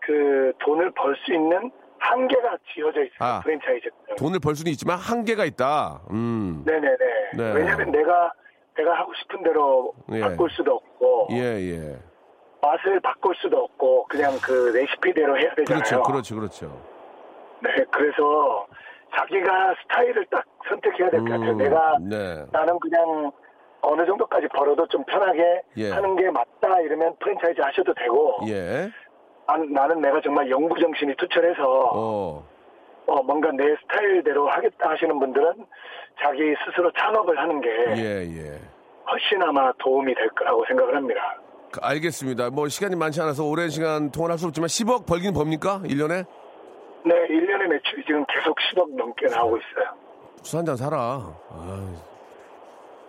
그 0.00 0.52
돈을 0.64 0.90
벌 0.92 1.14
수 1.24 1.32
있는 1.34 1.70
한계가 1.98 2.56
지어져 2.74 3.00
있어요. 3.04 3.18
아. 3.18 3.40
프랜차이즈는. 3.42 3.92
돈을 4.18 4.40
벌 4.40 4.56
수는 4.56 4.72
있지만 4.72 4.96
한계가 4.98 5.44
있다. 5.44 6.00
음. 6.10 6.62
네네네. 6.66 6.96
네. 7.36 7.52
왜냐하면 7.52 7.90
내가 7.92 8.32
내가 8.80 8.94
하고 8.98 9.12
싶은 9.14 9.42
대로 9.42 9.92
예. 10.12 10.20
바꿀 10.20 10.50
수도 10.50 10.74
없고 10.76 11.28
예, 11.32 11.36
예. 11.36 11.98
맛을 12.62 13.00
바꿀 13.00 13.34
수도 13.36 13.58
없고 13.64 14.04
그냥 14.08 14.32
그 14.42 14.70
레시피대로 14.74 15.38
해야 15.38 15.54
되잖아요. 15.54 16.02
그렇죠. 16.02 16.02
그렇죠. 16.02 16.34
그렇죠. 16.36 16.80
네, 17.62 17.70
그래서 17.90 18.66
자기가 19.14 19.74
스타일을 19.82 20.26
딱 20.30 20.44
선택해야 20.68 21.10
될 21.10 21.20
것 21.20 21.30
같아요. 21.30 21.50
음, 21.52 21.58
내가 21.58 21.96
네. 22.00 22.44
나는 22.52 22.78
그냥 22.80 23.30
어느 23.82 24.04
정도까지 24.06 24.46
벌어도 24.48 24.86
좀 24.88 25.04
편하게 25.04 25.62
예. 25.76 25.90
하는 25.90 26.16
게 26.16 26.30
맞다 26.30 26.80
이러면 26.80 27.16
프랜차이즈 27.18 27.60
하셔도 27.60 27.92
되고 27.94 28.38
예. 28.48 28.90
아, 29.46 29.56
나는 29.56 30.00
내가 30.00 30.20
정말 30.22 30.48
연구 30.50 30.78
정신이 30.78 31.16
투철해서 31.16 31.62
어. 31.94 32.44
어, 33.06 33.22
뭔가 33.22 33.50
내 33.52 33.64
스타일대로 33.82 34.48
하겠다 34.48 34.90
하시는 34.90 35.18
분들은 35.18 35.66
자기 36.22 36.54
스스로 36.64 36.90
창업을 36.92 37.38
하는 37.38 37.60
게 37.60 37.68
예, 37.96 38.20
예. 38.22 38.60
훨씬 39.10 39.42
아마 39.42 39.72
도움이 39.78 40.14
될 40.14 40.28
거라고 40.30 40.64
생각을 40.66 40.94
합니다. 40.94 41.20
그, 41.72 41.80
알겠습니다. 41.82 42.50
뭐 42.50 42.68
시간이 42.68 42.96
많지 42.96 43.20
않아서 43.20 43.44
오랜 43.44 43.68
시간 43.68 44.10
통화를 44.10 44.34
할수 44.34 44.46
없지만 44.46 44.68
10억 44.68 45.06
벌긴 45.06 45.32
법니까? 45.32 45.82
1년에? 45.84 46.26
네, 47.04 47.14
1년의 47.28 47.68
매출이 47.68 48.04
지금 48.06 48.24
계속 48.26 48.56
10억 48.58 48.96
넘게 48.96 49.26
나오고 49.26 49.56
있어요. 49.56 49.94
술 50.42 50.58
한잔 50.58 50.76
사라. 50.76 50.96
아, 51.50 51.94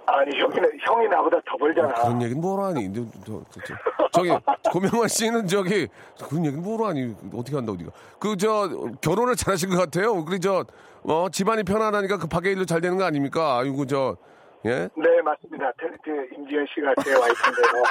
아니, 0.08 0.38
형이는, 0.40 0.72
형이 0.82 1.08
나보다 1.08 1.38
더 1.46 1.58
벌잖아. 1.58 1.94
그런 1.94 2.22
얘기는 2.22 2.42
뭐로 2.42 2.64
하니? 2.64 2.92
저, 2.94 3.02
저, 3.26 3.42
저, 3.64 3.74
저기 4.12 4.30
고명환 4.72 5.08
씨는 5.08 5.48
저기 5.48 5.88
그런 6.28 6.46
얘기는 6.46 6.62
뭐로 6.64 6.86
하니? 6.88 7.16
어떻게 7.34 7.56
한다고 7.56 7.78
네가? 7.78 7.92
그 8.20 8.36
저 8.38 8.68
결혼을 9.02 9.36
잘하신 9.36 9.70
것 9.70 9.78
같아요. 9.78 10.26
그리 10.26 10.40
저 10.40 10.66
어, 11.04 11.28
집안이 11.32 11.64
편안하니까 11.64 12.18
급하게 12.18 12.52
일도 12.52 12.66
잘 12.66 12.82
되는 12.82 12.98
거 12.98 13.04
아닙니까? 13.06 13.58
아이고 13.60 13.86
저 13.86 14.18
예? 14.66 14.90
네, 14.96 15.22
맞습니다. 15.24 15.72
탤런트 15.80 16.34
임지현 16.36 16.66
씨가 16.74 16.94
제 17.04 17.14
와이프인데요. 17.16 17.84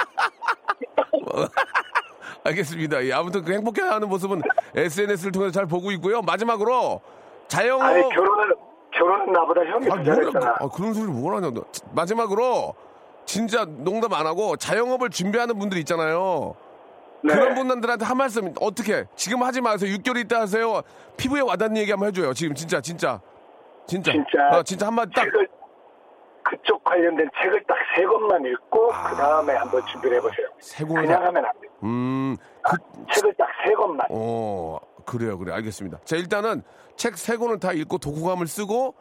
알겠습니다. 2.43 3.05
예, 3.05 3.13
아무튼 3.13 3.43
그 3.43 3.53
행복해하는 3.53 4.07
모습은 4.09 4.41
SNS를 4.75 5.31
통해서 5.31 5.51
잘 5.51 5.65
보고 5.65 5.91
있고요. 5.91 6.21
마지막으로 6.21 7.01
자영업 7.47 7.83
아니, 7.83 8.01
결혼을, 8.09 8.55
결혼은 8.91 9.31
나보다 9.31 9.61
형이 9.61 9.85
아, 9.87 9.89
더 9.89 9.95
뭐야, 9.95 10.03
잘했잖아. 10.15 10.55
아, 10.59 10.67
그런 10.69 10.93
소리를 10.93 11.13
뭘 11.13 11.35
하냐. 11.35 11.51
너. 11.51 11.63
마지막으로 11.93 12.75
진짜 13.25 13.65
농담 13.65 14.13
안 14.13 14.25
하고 14.27 14.55
자영업을 14.57 15.09
준비하는 15.09 15.57
분들 15.57 15.77
있잖아요. 15.79 16.55
네. 17.23 17.33
그런 17.33 17.53
분들한테 17.55 18.03
한 18.03 18.17
말씀 18.17 18.53
어떻게 18.59 19.05
지금 19.15 19.43
하지 19.43 19.61
마세요. 19.61 19.95
6개월 19.97 20.17
있다 20.25 20.41
하세요. 20.41 20.81
피부에 21.17 21.41
와닿는 21.41 21.77
얘기 21.77 21.91
한번 21.91 22.07
해줘요. 22.09 22.33
지금 22.33 22.55
진짜 22.55 22.81
진짜 22.81 23.21
진짜 23.87 24.11
진짜. 24.11 24.39
아, 24.51 24.63
진짜 24.63 24.87
한마디 24.87 25.11
딱 25.13 25.23
책을, 25.23 25.47
그쪽 26.43 26.83
관련된 26.83 27.29
책을 27.41 27.63
딱 27.67 27.75
세 27.95 28.03
권만 28.05 28.43
읽고, 28.45 28.87
그 28.87 29.15
다음에 29.15 29.53
한번 29.53 29.85
준비를 29.85 30.17
해보세요. 30.17 30.47
세 30.59 30.83
권을 30.85 31.03
그냥 31.03 31.19
다- 31.19 31.27
하면 31.27 31.45
안 31.45 31.51
돼요. 31.61 31.71
음, 31.83 32.37
그, 32.63 32.77
책을 33.13 33.33
딱 33.37 33.47
세 33.65 33.73
권만. 33.73 34.07
어, 34.09 34.79
그래요, 35.05 35.37
그래, 35.37 35.53
알겠습니다. 35.53 35.99
자, 36.05 36.15
일단은 36.15 36.63
책 37.01 37.17
세 37.17 37.35
권을 37.35 37.59
다 37.59 37.73
읽고 37.73 37.97
독후감을 37.97 38.45
쓰고 38.45 38.93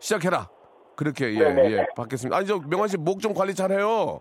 시작해라. 0.00 0.48
그렇게, 0.96 1.32
예, 1.34 1.38
네네네. 1.38 1.70
예, 1.72 1.86
받겠습니다. 1.96 2.36
아니, 2.36 2.46
저, 2.48 2.58
명환 2.58 2.88
씨 2.88 2.96
목 2.96 3.20
좀 3.20 3.32
관리 3.32 3.54
잘 3.54 3.70
해요. 3.70 4.20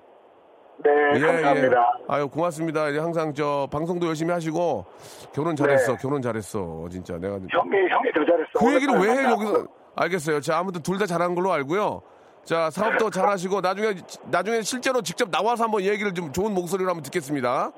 네, 0.83 1.19
감사합니다. 1.19 1.97
아유, 2.07 2.27
고맙습니다. 2.29 2.89
이제 2.89 2.99
항상 2.99 3.33
저, 3.33 3.67
방송도 3.71 4.05
열심히 4.07 4.31
하시고, 4.33 4.85
결혼 5.33 5.55
잘했어, 5.55 5.93
네. 5.93 5.97
결혼 5.99 6.21
잘했어. 6.21 6.85
진짜 6.91 7.17
내가. 7.17 7.35
형이, 7.35 7.49
형이 7.49 8.11
더 8.13 8.25
잘했어. 8.25 8.51
그 8.59 8.73
얘기를 8.75 8.93
왜 8.99 9.17
해, 9.17 9.23
여기서. 9.31 9.67
알겠어요. 9.95 10.39
자, 10.41 10.57
아무튼 10.59 10.81
둘 10.83 10.99
다 10.99 11.05
잘한 11.07 11.33
걸로 11.33 11.51
알고요. 11.51 12.01
자, 12.43 12.69
사업도 12.69 13.09
잘하시고, 13.09 13.61
나중에, 13.61 13.95
나중에 14.25 14.61
실제로 14.61 15.01
직접 15.01 15.29
나와서 15.31 15.63
한번 15.63 15.81
얘기를 15.81 16.13
좀 16.13 16.31
좋은 16.31 16.53
목소리로 16.53 16.89
한번 16.89 17.01
듣겠습니다. 17.03 17.71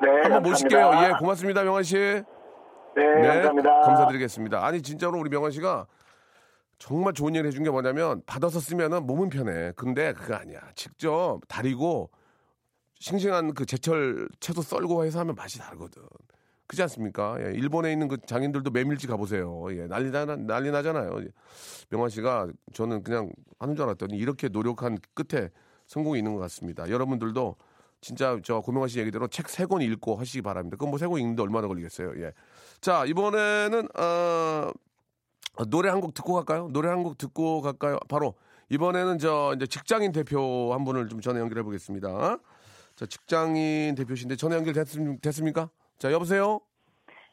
네, 0.00 0.08
한번 0.08 0.22
감사합니다. 0.42 0.48
모실게요. 0.50 0.90
예, 1.04 1.12
고맙습니다, 1.18 1.64
명환 1.64 1.82
씨. 1.82 2.22
네, 2.96 3.02
네, 3.20 3.28
감사합니다. 3.28 3.80
감사드리겠습니다. 3.80 4.64
아니 4.64 4.82
진짜로 4.82 5.18
우리 5.18 5.30
명환 5.30 5.50
씨가 5.52 5.86
정말 6.78 7.12
좋은 7.12 7.34
일 7.34 7.46
해준 7.46 7.62
게 7.62 7.70
뭐냐면 7.70 8.22
받아서 8.26 8.58
쓰면은 8.60 9.06
몸은 9.06 9.28
편해. 9.28 9.72
근데 9.76 10.12
그거 10.12 10.34
아니야. 10.34 10.60
직접 10.74 11.40
다리고 11.48 12.10
싱싱한 12.98 13.54
그 13.54 13.66
제철 13.66 14.28
채소 14.40 14.62
썰고 14.62 15.04
해서 15.04 15.20
하면 15.20 15.34
맛이 15.34 15.58
다르거든. 15.58 16.02
그렇지 16.66 16.82
않습니까? 16.82 17.36
예, 17.40 17.52
일본에 17.52 17.92
있는 17.92 18.06
그 18.08 18.16
장인들도 18.24 18.70
메밀지 18.70 19.06
가보세요. 19.06 19.66
예, 19.72 19.86
난리 19.88 20.10
나 20.10 20.24
난리 20.24 20.70
나잖아요. 20.70 21.20
예. 21.20 21.26
명환 21.90 22.08
씨가 22.10 22.48
저는 22.72 23.02
그냥 23.02 23.30
하는 23.58 23.74
줄 23.76 23.84
알았더니 23.84 24.16
이렇게 24.16 24.48
노력한 24.48 24.98
끝에 25.14 25.50
성공이 25.86 26.18
있는 26.18 26.34
것 26.34 26.40
같습니다. 26.42 26.88
여러분들도 26.88 27.56
진짜 28.00 28.38
저 28.44 28.60
고명환 28.60 28.88
씨 28.88 29.00
얘기대로 29.00 29.26
책 29.28 29.48
세 29.48 29.66
권 29.66 29.82
읽고 29.82 30.16
하시기 30.16 30.42
바랍니다. 30.42 30.76
그럼 30.78 30.90
뭐 30.90 30.98
세 30.98 31.08
권 31.08 31.20
읽는데 31.20 31.42
얼마나 31.42 31.66
걸리겠어요? 31.68 32.12
예. 32.22 32.32
자 32.80 33.04
이번에는 33.04 33.88
어, 33.98 34.70
어, 35.56 35.64
노래 35.66 35.88
한 35.90 36.00
곡 36.00 36.14
듣고 36.14 36.32
갈까요? 36.34 36.68
노래 36.72 36.88
한 36.88 37.02
곡 37.02 37.18
듣고 37.18 37.60
갈까요? 37.60 37.98
바로 38.08 38.34
이번에는 38.70 39.18
저 39.18 39.52
이제 39.56 39.66
직장인 39.66 40.12
대표 40.12 40.72
한 40.72 40.84
분을 40.84 41.08
좀 41.08 41.20
전화 41.20 41.40
연결해 41.40 41.62
보겠습니다. 41.62 42.38
자 42.96 43.06
직장인 43.06 43.94
대표신데 43.94 44.36
전화 44.36 44.56
연결 44.56 44.72
됐습, 44.74 45.44
니까 45.44 45.68
자 45.98 46.12
여보세요. 46.12 46.60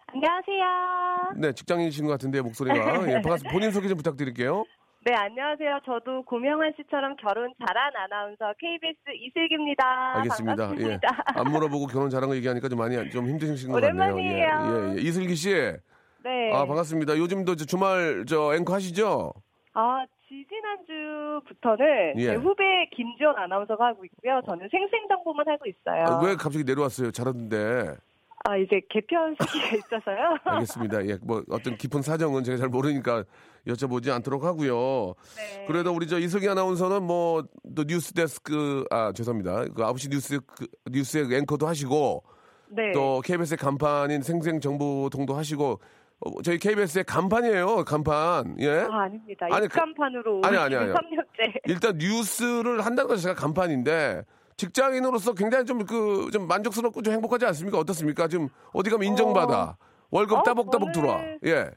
안녕하세요. 0.08 1.34
네 1.38 1.54
직장인이신 1.54 2.06
것 2.06 2.12
같은데 2.12 2.42
목소리가 2.42 2.78
예, 3.10 3.14
반갑습니다. 3.22 3.52
본인 3.52 3.72
소개 3.72 3.88
좀 3.88 3.98
부탁드릴게요. 3.98 4.64
네, 5.08 5.14
안녕하세요. 5.14 5.80
저도 5.86 6.22
고명환 6.24 6.74
씨처럼 6.76 7.16
결혼 7.16 7.54
잘한 7.66 7.96
아나운서 7.96 8.52
KBS 8.60 8.98
이슬기입니다. 9.16 10.18
알겠습니다. 10.18 10.64
예. 10.64 10.68
반갑습니다. 10.68 11.08
안 11.28 11.50
물어보고 11.50 11.88
결혼 11.88 12.10
잘한 12.10 12.28
거 12.28 12.36
얘기하니까 12.36 12.68
좀 12.68 12.78
많이 12.78 13.10
좀 13.10 13.26
힘드신 13.26 13.72
것 13.72 13.80
같네요. 13.80 14.14
오랜만이에요. 14.14 14.46
예, 14.46 14.96
예, 14.96 14.98
예. 14.98 15.02
이슬기 15.02 15.36
씨. 15.36 15.54
네. 15.54 16.52
아 16.54 16.66
반갑습니다. 16.66 17.18
요즘도 17.18 17.56
저 17.56 17.64
주말 17.64 18.26
저 18.28 18.54
앵커 18.54 18.74
하시죠? 18.74 19.32
아, 19.76 20.04
지지난주부터는 20.28 22.14
예. 22.18 22.26
제 22.26 22.36
후배 22.36 22.64
김지원 22.94 23.38
아나운서가 23.38 23.86
하고 23.86 24.04
있고요. 24.04 24.42
저는 24.46 24.68
생생정보만 24.70 25.48
하고 25.48 25.64
있어요. 25.68 26.04
아, 26.04 26.22
왜 26.22 26.36
갑자기 26.36 26.66
내려왔어요? 26.66 27.12
잘하던데. 27.12 27.96
아, 28.46 28.56
이제 28.56 28.82
개편 28.90 29.36
시기가 29.42 29.76
있어서요. 29.78 30.38
알겠습니다. 30.44 31.06
예, 31.08 31.18
뭐 31.22 31.44
어떤 31.50 31.76
깊은 31.76 32.02
사정은 32.02 32.44
제가 32.44 32.58
잘 32.58 32.70
모르니까 32.70 33.24
여쭤보지 33.68 34.10
않도록 34.14 34.44
하고요. 34.46 35.14
네. 35.36 35.66
그래도 35.68 35.94
우리 35.94 36.08
저 36.08 36.18
이슬기 36.20 36.48
아나운서는 36.48 37.04
뭐 37.04 37.44
또 37.76 37.84
뉴스 37.84 38.14
데스크 38.14 38.86
아 38.90 39.12
죄송합니다. 39.14 39.66
그 39.66 39.84
9시 39.84 40.10
뉴스 40.12 40.40
그, 40.56 40.68
뉴스의 40.90 41.36
앵커도 41.40 41.68
하시고 41.68 42.24
네. 42.70 42.92
또 42.94 43.22
KBS의 43.24 43.58
간판인 43.58 44.22
생생 44.22 44.60
정보통도 44.60 45.34
하시고 45.36 45.80
어, 46.20 46.42
저희 46.44 46.58
KBS의 46.58 47.04
간판이에요. 47.04 47.84
간판. 47.86 48.56
예. 48.60 48.70
아, 48.90 49.02
아닙니다. 49.04 49.46
아니, 49.52 49.68
그- 49.68 49.78
입간판으로 49.78 50.42
아니, 50.46 50.58
아니, 50.58 50.76
아니. 50.76 50.92
3년째. 50.92 51.60
일단 51.66 51.98
뉴스를 51.98 52.82
한다는 52.86 53.08
것이 53.10 53.24
제가 53.24 53.36
간판인데 53.36 54.24
직장인으로서 54.58 55.34
굉장히 55.34 55.66
좀 55.66 55.80
그 55.86 56.30
좀 56.32 56.48
만족스럽고 56.48 57.02
좀 57.02 57.14
행복하지 57.14 57.46
않습니까? 57.46 57.78
어떻습니까? 57.78 58.28
지금 58.28 58.50
어디 58.74 58.90
가면 58.90 59.08
인정받아. 59.08 59.78
월급 60.12 60.40
어, 60.40 60.44
따복따복 60.44 60.90
저는- 60.90 60.94
들어와. 60.94 61.22
예. 61.46 61.70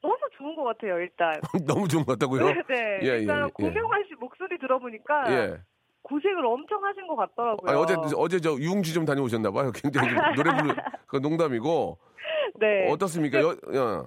너무 0.00 0.16
좋은 0.36 0.54
것 0.56 0.64
같아요, 0.64 0.98
일단. 0.98 1.40
너무 1.66 1.86
좋은 1.88 2.04
것 2.04 2.12
같다고요? 2.18 2.46
네. 2.46 2.54
예, 3.02 3.06
예, 3.06 3.18
일단 3.20 3.46
예. 3.46 3.50
고명환 3.52 4.04
씨 4.08 4.14
목소리 4.18 4.58
들어보니까 4.58 5.32
예. 5.32 5.58
고생을 6.02 6.44
엄청 6.46 6.84
하신 6.84 7.06
것 7.06 7.16
같더라고요. 7.16 7.70
아니, 7.70 7.78
어제 7.80 7.96
어제 8.16 8.40
저 8.40 8.52
유흥지 8.54 8.92
좀 8.92 9.04
다녀오셨나 9.04 9.50
봐요. 9.50 9.70
굉장히 9.74 10.08
좀 10.08 10.18
노래 10.34 10.56
부르 10.56 10.74
그 11.06 11.16
농담이고 11.18 11.98
네. 12.60 12.90
어떻습니까? 12.90 13.40
여, 13.40 13.50
야. 13.50 14.04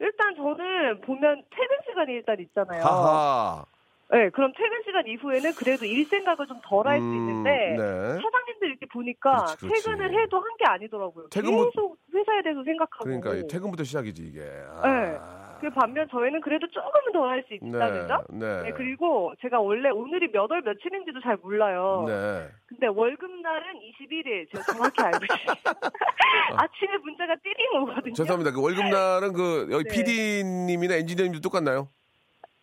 일단 0.00 0.34
저는 0.36 1.00
보면 1.02 1.42
퇴근 1.50 1.76
시간이 1.88 2.12
일단 2.14 2.36
있잖아요. 2.40 2.82
하하. 2.82 3.64
네, 4.10 4.30
그럼 4.30 4.52
퇴근 4.56 4.80
시간 4.84 5.06
이후에는 5.06 5.52
그래도 5.54 5.84
일 5.84 6.04
생각을 6.06 6.46
좀 6.46 6.58
덜 6.64 6.86
할수 6.88 7.04
음, 7.04 7.14
있는데 7.14 7.50
네. 7.76 7.82
사장님들 8.16 8.68
이렇게 8.68 8.86
보니까 8.92 9.36
그렇지, 9.44 9.56
그렇지. 9.58 9.84
퇴근을 9.84 10.22
해도 10.22 10.38
한 10.40 10.48
게 10.58 10.64
아니더라고요. 10.64 11.28
퇴근부- 11.28 11.70
계속 11.70 11.96
회사에 12.14 12.42
대해서 12.42 12.64
생각하고. 12.64 13.04
그러니까 13.04 13.34
이 13.34 13.46
퇴근부터 13.46 13.84
시작이지 13.84 14.22
이게. 14.26 14.40
아, 14.82 14.88
네. 14.88 15.18
그 15.60 15.70
반면 15.70 16.08
저희는 16.10 16.40
그래도 16.40 16.66
조금은 16.68 17.12
더할수 17.12 17.54
있다는 17.54 18.08
점. 18.08 18.22
네. 18.30 18.62
네, 18.62 18.72
그리고 18.72 19.32
제가 19.42 19.60
원래 19.60 19.90
오늘이 19.90 20.28
몇 20.32 20.50
월 20.50 20.62
며칠인지도 20.62 21.20
잘 21.20 21.36
몰라요. 21.42 22.04
네. 22.08 22.48
근데 22.66 22.86
월급날은 22.86 23.74
21일 23.76 24.50
제가 24.52 24.64
정확히 24.72 25.02
알고 25.02 25.18
있어요. 25.24 25.54
아침에 26.56 26.96
문자가 27.04 27.34
띠링 27.42 27.82
오거든요. 27.82 28.14
죄송합니다. 28.14 28.52
그 28.52 28.62
월급날은 28.62 29.32
그 29.34 29.68
여기 29.72 29.84
네. 29.84 29.90
PD님이나 29.94 30.94
엔지니어님도 30.96 31.40
똑같나요? 31.40 31.88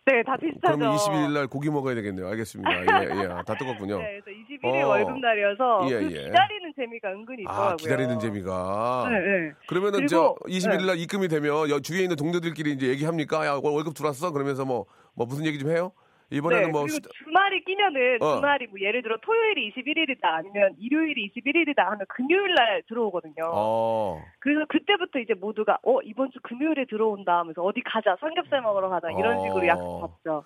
네, 0.06 0.22
다 0.22 0.36
비슷하죠. 0.36 0.78
그럼 0.78 0.96
21일 0.96 1.32
날 1.32 1.46
고기 1.48 1.68
먹어야 1.68 1.96
되겠네요. 1.96 2.28
알겠습니다. 2.28 2.70
예, 2.70 3.24
예. 3.24 3.28
다 3.44 3.54
똑같군요. 3.58 3.98
네, 3.98 4.20
그래서 4.24 4.38
21일 4.38 4.84
어. 4.84 4.88
월급날이어서 4.88 5.86
예, 5.90 5.98
그 5.98 6.04
예. 6.04 6.24
기다리는 6.26 6.72
재미가 6.76 7.08
은근히 7.10 7.42
있더라고요. 7.42 7.68
아, 7.70 7.76
기다리는 7.76 8.18
재미가. 8.20 9.08
네, 9.10 9.18
네. 9.18 9.52
그러면은 9.66 10.06
저 10.06 10.36
그리고, 10.44 10.68
21일 10.68 10.86
날 10.86 10.98
입금이 10.98 11.26
되면 11.26 11.68
여 11.68 11.80
주위에 11.80 12.02
있는 12.02 12.14
동료들끼리 12.14 12.72
이제 12.72 12.86
얘기합니까? 12.86 13.46
야, 13.46 13.58
월급 13.60 13.94
들어왔어? 13.94 14.30
그러면서 14.30 14.64
뭐, 14.64 14.86
뭐 15.14 15.26
무슨 15.26 15.44
얘기 15.44 15.58
좀 15.58 15.70
해요? 15.72 15.90
이번에는 16.30 16.66
네, 16.66 16.72
뭐 16.72 16.82
그리고 16.82 16.98
주말이 17.24 17.64
끼면은 17.64 18.18
어. 18.20 18.36
주말이 18.36 18.66
뭐 18.66 18.80
예를 18.80 19.02
들어 19.02 19.16
토요일이 19.22 19.72
21일이다 19.72 20.24
아니면 20.24 20.74
일요일이 20.78 21.30
21일이다 21.30 21.78
하면 21.78 22.04
금요일 22.08 22.54
날 22.54 22.82
들어오거든요. 22.88 23.44
어. 23.52 24.20
그래서 24.40 24.64
그때부터 24.68 25.20
이제 25.20 25.34
모두가 25.34 25.78
어 25.84 26.00
이번 26.02 26.30
주 26.32 26.40
금요일에 26.42 26.86
들어온다 26.86 27.38
하면서 27.38 27.62
어디 27.62 27.80
가자 27.84 28.16
삼겹살 28.20 28.60
먹으러 28.62 28.88
가자 28.88 29.08
이런 29.10 29.36
어. 29.36 29.42
식으로 29.42 29.66
약속 29.66 30.00
잡죠. 30.00 30.44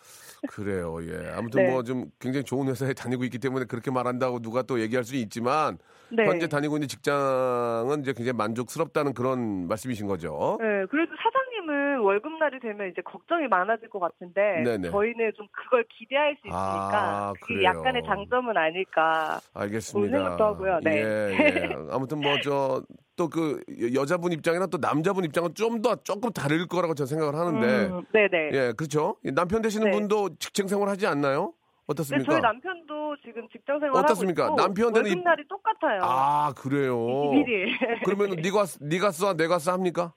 그래요, 0.48 0.98
예. 1.02 1.30
아무튼 1.34 1.64
네. 1.64 1.70
뭐좀 1.70 2.10
굉장히 2.20 2.44
좋은 2.44 2.68
회사에 2.68 2.92
다니고 2.92 3.24
있기 3.24 3.38
때문에 3.38 3.64
그렇게 3.64 3.90
말한다고 3.90 4.40
누가 4.40 4.62
또 4.62 4.80
얘기할 4.80 5.04
수는 5.04 5.22
있지만 5.22 5.78
네. 6.10 6.24
현재 6.26 6.48
다니고 6.48 6.76
있는 6.76 6.88
직장은 6.88 8.00
이제 8.00 8.12
굉장히 8.12 8.36
만족스럽다는 8.36 9.14
그런 9.14 9.68
말씀이신 9.68 10.06
거죠. 10.06 10.58
네, 10.60 10.84
그래도 10.86 11.12
사장 11.16 11.49
님은 11.60 11.98
월급날이 12.00 12.60
되면 12.60 12.88
이제 12.90 13.02
걱정이 13.02 13.46
많아질 13.48 13.88
것 13.90 13.98
같은데 14.00 14.62
네네. 14.64 14.90
저희는 14.90 15.32
좀 15.36 15.46
그걸 15.52 15.84
기대할 15.88 16.34
수 16.40 16.48
있으니까 16.48 17.28
아, 17.28 17.32
그게 17.40 17.54
그래요. 17.54 17.64
약간의 17.68 18.02
장점은 18.06 18.56
아닐까. 18.56 19.40
알겠습니다. 19.54 20.16
생각도 20.18 20.44
하고요. 20.44 20.80
네. 20.82 20.96
예, 20.96 21.36
예. 21.38 21.68
아무튼 21.90 22.20
뭐 22.20 22.40
저 22.42 22.82
또그 23.16 23.60
여자분 23.94 24.32
입장이나 24.32 24.66
또 24.66 24.78
남자분 24.78 25.24
입장은 25.24 25.54
좀 25.54 25.82
더 25.82 25.94
조금 25.96 26.30
다를 26.32 26.66
거라고 26.66 26.94
저는 26.94 27.06
생각을 27.06 27.34
하는데. 27.34 27.66
음, 27.92 28.02
네네. 28.12 28.50
예, 28.52 28.72
그렇죠. 28.76 29.16
남편 29.34 29.60
되시는 29.62 29.90
네. 29.90 29.92
분도 29.92 30.30
직장 30.38 30.66
생활 30.68 30.88
하지 30.88 31.06
않나요? 31.06 31.52
네, 31.54 31.92
어떻습니까? 31.92 32.32
저희 32.32 32.40
남편도 32.40 33.16
지금 33.24 33.48
직장 33.50 33.78
생활 33.80 34.02
어떻습니까? 34.04 34.44
하고 34.44 34.54
있고 34.54 34.62
남편한테는 34.62 35.06
이- 35.10 35.14
월급날이 35.14 35.48
똑같아요. 35.48 36.00
아, 36.02 36.52
그래요. 36.56 36.96
21일. 36.96 38.04
그러면 38.04 38.30
네가 38.42 38.64
네가 38.80 39.10
써 39.10 39.34
내가 39.34 39.58
써 39.58 39.72
합니까? 39.72 40.12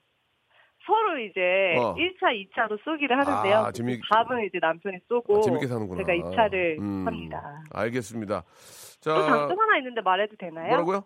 서로 0.86 1.18
이제 1.18 1.76
어. 1.78 1.94
1차, 1.94 2.30
2차로 2.52 2.78
쏘기를 2.84 3.18
하는데요. 3.18 3.56
아, 3.58 3.72
재미- 3.72 3.98
밥은 4.10 4.44
이제 4.46 4.58
남편이 4.60 4.98
쏘고 5.08 5.38
아, 5.38 5.40
재밌게 5.40 5.66
사는구나. 5.66 6.02
제가 6.04 6.12
2차를 6.30 6.78
음, 6.78 7.06
합니다. 7.06 7.62
알겠습니다. 7.72 8.42
또 8.42 9.14
자, 9.14 9.26
장점 9.26 9.58
하나 9.60 9.78
있는데 9.78 10.00
말해도 10.02 10.36
되나요? 10.36 10.68
뭐라고요? 10.68 11.04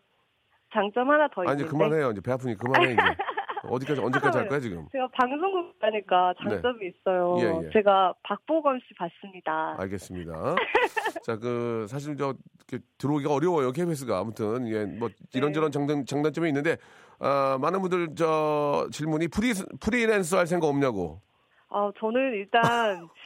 장점 0.72 1.10
하나 1.10 1.28
더 1.28 1.42
아니 1.42 1.52
있는데 1.52 1.64
이제 1.64 1.70
그만해요. 1.70 2.10
이제 2.10 2.20
배 2.20 2.32
아프니 2.32 2.56
그만해 2.56 2.92
이제. 2.92 2.96
어디까지 3.70 4.00
언제까지 4.00 4.38
할 4.38 4.48
거야 4.48 4.60
지금? 4.60 4.86
제가 4.92 5.08
방송국 5.12 5.78
가니까 5.78 6.34
장점이 6.42 6.86
있어요. 6.88 7.36
예, 7.40 7.66
예. 7.66 7.70
제가 7.72 8.14
박보검 8.22 8.78
씨 8.80 8.94
봤습니다. 8.94 9.76
알겠습니다. 9.78 10.54
자, 11.24 11.36
그 11.36 11.86
사실 11.88 12.16
저 12.16 12.34
들어오기가 12.98 13.32
어려워요 13.32 13.72
KBS가 13.72 14.18
아무튼 14.18 14.66
예, 14.68 14.84
뭐 14.84 15.08
이런저런 15.34 15.70
장단 15.72 16.04
장단점이 16.06 16.48
있는데 16.48 16.76
아, 17.18 17.58
많은 17.60 17.80
분들 17.80 18.14
저 18.16 18.88
질문이 18.92 19.28
프리 19.28 19.52
프리랜서 19.80 20.38
할 20.38 20.46
생각 20.46 20.68
없냐고. 20.68 21.20
아, 21.70 21.90
저는 21.98 22.32
일단 22.34 22.62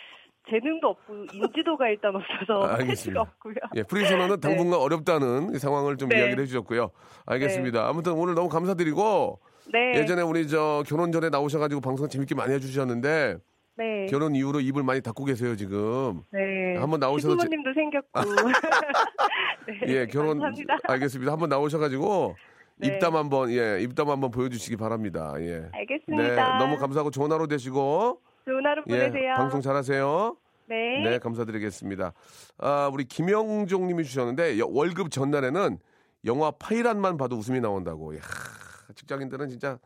재능도 0.51 0.89
없고 0.89 1.15
인지도가 1.33 1.89
일단 1.89 2.15
없어서 2.17 2.65
아, 2.67 2.73
할 2.73 2.81
알겠습니다. 2.81 2.97
수가 2.97 3.21
없고요. 3.21 3.55
예, 3.77 3.83
프리선언은 3.85 4.41
당분간 4.41 4.81
어렵다는 4.81 5.55
이 5.55 5.59
상황을 5.59 5.97
좀 5.97 6.09
네. 6.09 6.19
이야기를 6.19 6.43
해주셨고요. 6.43 6.91
알겠습니다. 7.27 7.87
아무튼 7.89 8.13
오늘 8.13 8.35
너무 8.35 8.49
감사드리고 8.49 9.39
네. 9.73 9.99
예전에 10.01 10.23
우리 10.23 10.47
저 10.49 10.83
결혼 10.87 11.13
전에 11.13 11.31
나오셔가지고 11.31 11.81
방송 11.81 12.09
재밌게 12.09 12.35
많이 12.35 12.53
해주셨는데 12.55 13.39
네. 13.79 14.07
결혼 14.11 14.35
이후로 14.35 14.61
입을 14.61 14.83
많이 14.83 15.01
닫고 15.01 15.25
계세요 15.25 15.57
지금. 15.57 16.23
네. 16.31 16.77
한번 16.79 17.01
나오셔서 17.01 17.37
제- 17.39 17.43
시부모님도 17.49 17.73
생겼고. 17.75 18.21
네, 19.87 19.95
예, 19.95 20.07
결혼 20.07 20.39
감사합니다. 20.39 20.79
알겠습니다. 20.89 21.33
한번 21.33 21.49
나오셔가지고 21.49 22.35
네. 22.77 22.89
입담 22.89 23.17
한번 23.17 23.51
예 23.51 23.79
입담 23.81 24.11
한번 24.11 24.31
보여주시기 24.31 24.77
바랍니다. 24.77 25.35
예. 25.39 25.61
네, 25.61 25.69
알겠습니다. 25.73 26.59
너무 26.59 26.77
감사하고 26.79 27.11
좋은 27.11 27.31
하루 27.33 27.47
되시고 27.49 28.21
좋은 28.45 28.67
하루 28.67 28.83
예 28.89 29.09
보내세요. 29.09 29.35
방송 29.37 29.61
잘하세요. 29.61 30.37
네. 30.69 31.03
네, 31.05 31.19
감사드리겠습니다. 31.19 32.13
아, 32.59 32.91
우리 32.93 33.05
김영종 33.05 33.87
님이 33.87 34.05
주셨는데 34.05 34.59
여- 34.59 34.67
월급 34.69 35.11
전날에는 35.11 35.79
영화 36.25 36.51
파이란만 36.53 37.17
봐도 37.17 37.37
웃음이 37.37 37.61
나온다고. 37.61 38.17
야, 38.17 38.21
직장인들은 38.95 39.49
진짜 39.49 39.79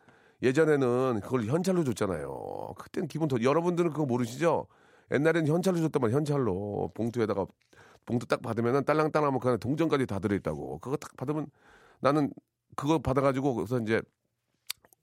예전에는 0.43 1.21
그걸 1.23 1.45
현찰로 1.45 1.85
줬잖아요. 1.85 2.75
그때는 2.79 3.09
기분 3.09 3.29
더 3.29 3.37
여러분들은 3.41 3.91
그거 3.91 4.05
모르시죠? 4.05 4.67
옛날에는 5.11 5.47
현찰로 5.49 5.89
말이야. 6.01 6.17
현찰로 6.17 6.91
봉투에다가 6.95 7.47
봉투 8.05 8.27
딱 8.27 8.43
받으면은 8.43 8.85
딸랑딸랑 8.85 9.27
하면 9.29 9.41
그 9.41 9.49
안에 9.49 9.59
동전까지 9.59 10.07
다 10.07 10.19
들어있다고. 10.19 10.79
그거 10.79 10.97
딱 10.97 11.17
받으면 11.17 11.49
나는 12.01 12.31
그거 12.77 12.99
받아가지고 12.99 13.55
그래서 13.55 13.81
이제 13.81 14.03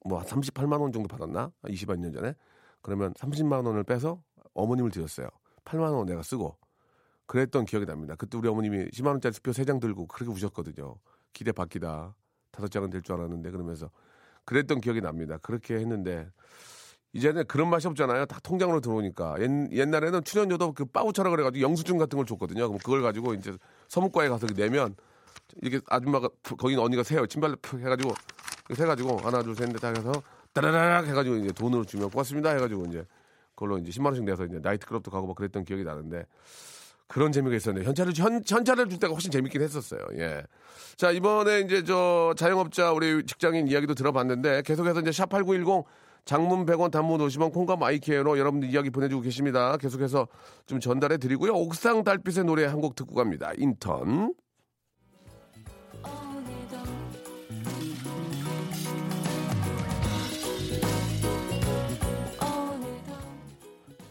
뭐 0.06 0.21
38만 0.21 0.79
원 0.82 0.91
정도 0.91 1.08
받았나? 1.08 1.51
20여 1.63 1.97
년 1.97 2.13
전에. 2.13 2.34
그러면 2.82 3.13
30만 3.13 3.65
원을 3.65 3.84
빼서 3.84 4.21
어머님을 4.53 4.91
드렸어요. 4.91 5.27
8만 5.65 5.93
원 5.93 6.06
내가 6.06 6.21
쓰고 6.21 6.58
그랬던 7.25 7.65
기억이 7.65 7.86
납니다. 7.86 8.15
그때 8.17 8.38
우리 8.38 8.47
어머님이 8.47 8.89
10만 8.89 9.08
원짜리 9.08 9.34
수표 9.34 9.51
3장 9.51 9.79
들고 9.79 10.08
그렇게 10.08 10.32
우셨거든요. 10.32 10.97
기대 11.32 11.51
바뀌다. 11.51 12.15
다섯 12.54 12.72
장은 12.72 12.89
될 12.89 13.02
줄 13.02 13.16
알았는데 13.16 13.52
그러면서 13.52 13.89
그랬던 14.46 14.80
기억이 14.80 15.02
납니다. 15.02 15.38
그렇게 15.42 15.74
했는데 15.76 16.30
이제는 17.13 17.46
그런 17.48 17.70
맛이 17.70 17.88
없잖아요. 17.88 18.26
다 18.26 18.39
통장으로 18.44 18.80
들어오니까 18.80 19.36
옛, 19.42 19.50
옛날에는 19.72 20.24
출연료도 20.24 20.74
그 20.74 20.86
빠우차라 20.86 21.30
그래가지고 21.30 21.62
영수증 21.63 21.98
같은 21.98 22.18
걸 22.18 22.26
줬거든요. 22.26 22.68
그럼 22.68 22.80
그걸 22.80 23.02
가지고 23.02 23.34
이제 23.34 23.54
서무과에 23.89 24.30
가서 24.30 24.48
내면 24.48 24.96
이렇게 25.62 25.84
아줌마가 25.89 26.30
푹, 26.42 26.58
거기 26.58 26.76
언니가 26.76 27.04
세요. 27.04 27.26
침발로 27.28 27.58
푹 27.62 27.80
해가지고 27.80 28.13
세가지고 28.74 29.18
하나 29.18 29.44
둘 29.44 29.56
셋넷다 29.56 29.89
해서 29.89 30.12
따라라락 30.54 31.08
해가지고 31.08 31.36
이제 31.38 31.52
돈으로 31.52 31.84
주면 31.84 32.10
고맙습니다 32.10 32.52
해가지고 32.52 32.86
이제 32.86 33.06
그걸로 33.56 33.78
이제 33.78 33.92
10만 33.92 34.06
원씩 34.06 34.24
내서 34.24 34.46
이제 34.46 34.60
나이트클럽도 34.62 35.12
가고 35.12 35.28
막 35.28 35.36
그랬던 35.36 35.66
기억이 35.66 35.84
나는데 35.84 36.26
그런 37.13 37.32
재미가 37.32 37.56
있었는데 37.56 37.88
현찰을 37.88 38.13
현, 38.15 38.41
현찰을 38.45 38.89
줄 38.89 38.99
때가 38.99 39.13
훨씬 39.13 39.30
재밌긴 39.30 39.62
했었어요. 39.62 40.02
예. 40.17 40.43
자 40.95 41.12
이번에 41.12 41.60
이제 41.62 41.84
저 41.84 42.34
자영업자 42.36 42.91
우리 42.91 43.23
직장인 43.26 43.67
이야기도 43.67 43.93
들어봤는데 43.93 44.63
계속해서 44.63 45.02
이제 45.02 45.12
샵 45.12 45.30
#8910 45.30 45.84
장문 46.26 46.65
100원, 46.65 46.89
단문 46.89 47.19
50원, 47.19 47.52
콩과 47.54 47.76
my 47.76 47.97
K에로 47.97 48.39
여러분들 48.39 48.69
이야기 48.69 48.89
보내주고 48.89 49.21
계십니다. 49.21 49.76
계속해서 49.78 50.28
좀 50.65 50.80
전달해 50.80 51.17
드리고요. 51.17 51.52
옥상 51.54 52.04
달빛의 52.04 52.45
노래 52.45 52.65
한 52.65 52.80
곡 52.80 52.95
듣고 52.95 53.13
갑니다. 53.15 53.52
인턴. 53.58 54.34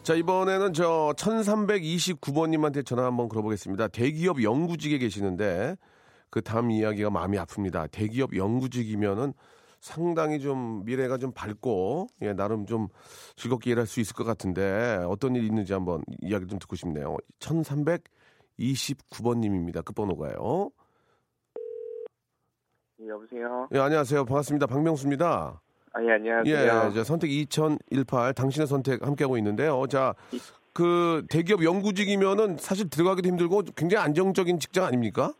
자, 0.03 0.13
이번에는 0.15 0.73
저 0.73 1.13
1329번님한테 1.15 2.85
전화 2.85 3.05
한번 3.05 3.29
걸어보겠습니다. 3.29 3.87
대기업 3.87 4.43
연구직에 4.43 4.97
계시는데 4.97 5.77
그 6.29 6.41
다음 6.41 6.71
이야기가 6.71 7.09
마음이 7.09 7.37
아픕니다. 7.37 7.89
대기업 7.89 8.35
연구직이면은 8.35 9.33
상당히 9.79 10.41
좀 10.41 10.83
미래가 10.83 11.17
좀 11.17 11.31
밝고 11.31 12.07
예, 12.21 12.33
나름 12.33 12.65
좀 12.65 12.89
즐겁게 13.37 13.71
일할 13.71 13.87
수 13.87 14.01
있을 14.01 14.13
것 14.13 14.25
같은데 14.25 15.01
어떤 15.07 15.35
일이 15.35 15.45
있는지 15.45 15.71
한번 15.71 16.03
이야기 16.21 16.47
좀 16.47 16.59
듣고 16.59 16.75
싶네요. 16.75 17.15
1329번님입니다. 17.39 19.85
끝번호가요. 19.85 20.69
네, 22.97 23.07
여보세요. 23.07 23.69
예, 23.73 23.79
안녕하세요. 23.79 24.25
반갑습니다. 24.25 24.67
박명수입니다. 24.67 25.61
아, 25.93 26.03
예, 26.03 26.11
안녕하세요. 26.13 26.55
예, 26.55 26.89
이제 26.89 27.03
선택 27.03 27.29
2018 27.29 28.33
당신의 28.33 28.67
선택 28.67 29.05
함께하고 29.05 29.37
있는데요. 29.37 29.85
자, 29.87 30.15
그 30.73 31.23
대기업 31.29 31.63
연구직이면은 31.63 32.57
사실 32.57 32.89
들어가기도 32.89 33.27
힘들고 33.29 33.61
굉장히 33.75 34.03
안정적인 34.03 34.59
직장 34.59 34.85
아닙니까? 34.85 35.33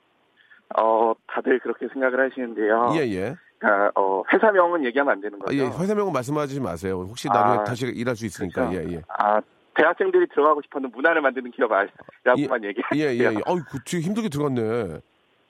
어, 0.77 1.13
다들 1.27 1.59
그렇게 1.59 1.87
생각을 1.91 2.29
하시는데요. 2.29 2.91
예, 2.95 2.99
예. 3.11 3.35
그러니까 3.57 3.91
어, 3.95 4.23
회사명은 4.31 4.85
얘기하면 4.85 5.13
안 5.13 5.21
되는 5.21 5.39
아, 5.41 5.45
거죠. 5.45 5.57
예, 5.57 5.65
회사명은 5.65 6.13
말씀하지 6.13 6.59
마세요. 6.59 7.05
혹시 7.09 7.27
나중에 7.29 7.57
아, 7.59 7.63
다시 7.63 7.87
일할 7.87 8.15
수 8.15 8.25
있으니까. 8.27 8.69
그렇죠. 8.69 8.89
예, 8.89 8.95
예. 8.95 9.01
아, 9.07 9.41
대학생들이 9.75 10.27
들어가고 10.27 10.61
싶었는 10.61 10.91
문화를 10.91 11.21
만드는 11.21 11.49
기업이라고만. 11.49 12.63
예, 12.95 12.99
예, 12.99 13.19
예. 13.19 13.25
어이, 13.27 13.59
그, 13.71 13.79
되게 13.85 14.03
힘들게 14.03 14.29
들어갔네. 14.29 14.99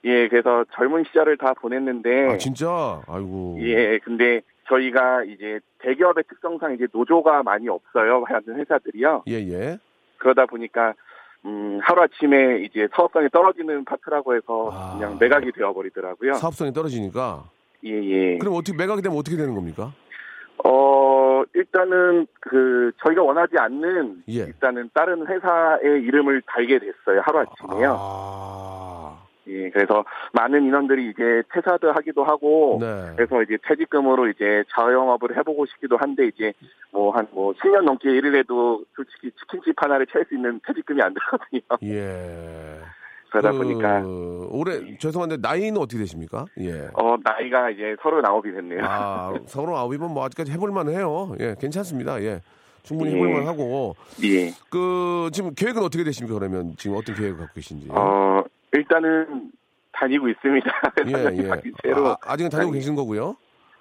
예, 0.04 0.28
그래서 0.28 0.64
젊은 0.74 1.04
시절을 1.08 1.36
다 1.36 1.52
보냈는데 1.54 2.32
아, 2.32 2.38
진짜? 2.38 3.02
아이고. 3.06 3.58
예, 3.60 3.98
근데 3.98 4.40
저희가 4.68 5.24
이제 5.24 5.60
대기업의 5.78 6.24
특성상 6.28 6.74
이제 6.74 6.86
노조가 6.92 7.42
많이 7.42 7.68
없어요. 7.68 8.24
하는 8.26 8.60
회사들이요. 8.60 9.24
예, 9.28 9.34
예. 9.34 9.78
그러다 10.18 10.46
보니까 10.46 10.94
음, 11.44 11.78
하루아침에 11.82 12.64
이제 12.64 12.88
사업성이 12.94 13.28
떨어지는 13.30 13.84
파트라고 13.84 14.34
해서 14.34 14.70
아. 14.72 14.96
그냥 14.96 15.18
매각이 15.20 15.52
되어버리더라고요. 15.52 16.34
사업성이 16.34 16.72
떨어지니까. 16.72 17.44
예, 17.84 17.90
예. 17.90 18.38
그럼 18.38 18.54
어떻게 18.54 18.76
매각이 18.76 19.02
되면 19.02 19.18
어떻게 19.18 19.36
되는 19.36 19.54
겁니까? 19.54 19.92
어, 20.64 21.42
일단은 21.54 22.26
그 22.40 22.92
저희가 23.04 23.22
원하지 23.22 23.56
않는 23.58 24.22
예. 24.30 24.44
일단은 24.44 24.88
다른 24.94 25.26
회사의 25.26 26.02
이름을 26.02 26.42
달게 26.46 26.78
됐어요. 26.78 27.20
하루아침에요. 27.22 27.96
아. 27.98 28.93
예, 29.48 29.70
그래서 29.70 30.04
많은 30.32 30.64
인원들이 30.64 31.10
이제 31.10 31.42
퇴사도 31.52 31.92
하기도 31.92 32.24
하고 32.24 32.78
네. 32.80 33.12
그래서 33.16 33.42
이제 33.42 33.58
퇴직금으로 33.66 34.28
이제 34.28 34.64
자영업을 34.74 35.36
해보고 35.36 35.66
싶기도 35.66 35.96
한데 35.96 36.26
이제 36.26 36.52
뭐 36.90 37.12
한뭐 37.12 37.52
10년 37.54 37.82
넘게 37.82 38.10
일을 38.10 38.36
해도 38.38 38.84
솔직히 38.94 39.30
치킨집 39.38 39.74
하나를 39.76 40.06
차릴 40.06 40.26
수 40.26 40.34
있는 40.34 40.60
퇴직금이 40.66 41.02
안 41.02 41.14
들거든요. 41.14 41.60
예. 41.94 42.80
그러다 43.34 43.50
그, 43.50 43.58
보니까 43.58 44.02
올해 44.50 44.96
죄송한데 44.96 45.38
나이는 45.38 45.76
어떻게 45.78 45.98
되십니까? 45.98 46.46
예. 46.60 46.88
어 46.94 47.16
나이가 47.22 47.68
이제 47.70 47.96
서른 48.00 48.24
아홉이 48.24 48.52
됐네요. 48.52 48.80
아, 48.84 49.34
서로 49.46 49.76
아홉이면 49.76 50.12
뭐 50.12 50.24
아직까지 50.24 50.52
해볼만 50.52 50.88
해요. 50.88 51.34
예, 51.40 51.56
괜찮습니다. 51.58 52.22
예. 52.22 52.40
충분히 52.84 53.12
예. 53.12 53.16
해볼만 53.16 53.46
하고. 53.48 53.96
예. 54.22 54.50
그, 54.70 55.30
지금 55.32 55.52
계획은 55.54 55.82
어떻게 55.82 56.04
되십니까? 56.04 56.38
그러면 56.38 56.74
지금 56.76 56.96
어떤 56.96 57.16
계획을 57.16 57.38
갖고 57.38 57.54
계신지. 57.54 57.88
어 57.90 58.44
일단은 58.74 59.52
다니고 59.92 60.28
있습니다. 60.28 60.70
예, 61.06 61.36
예. 61.38 61.62
새로 61.82 62.08
아, 62.08 62.16
아직은 62.22 62.50
다니고 62.50 62.72
계신 62.72 62.94
거고요. 62.94 63.36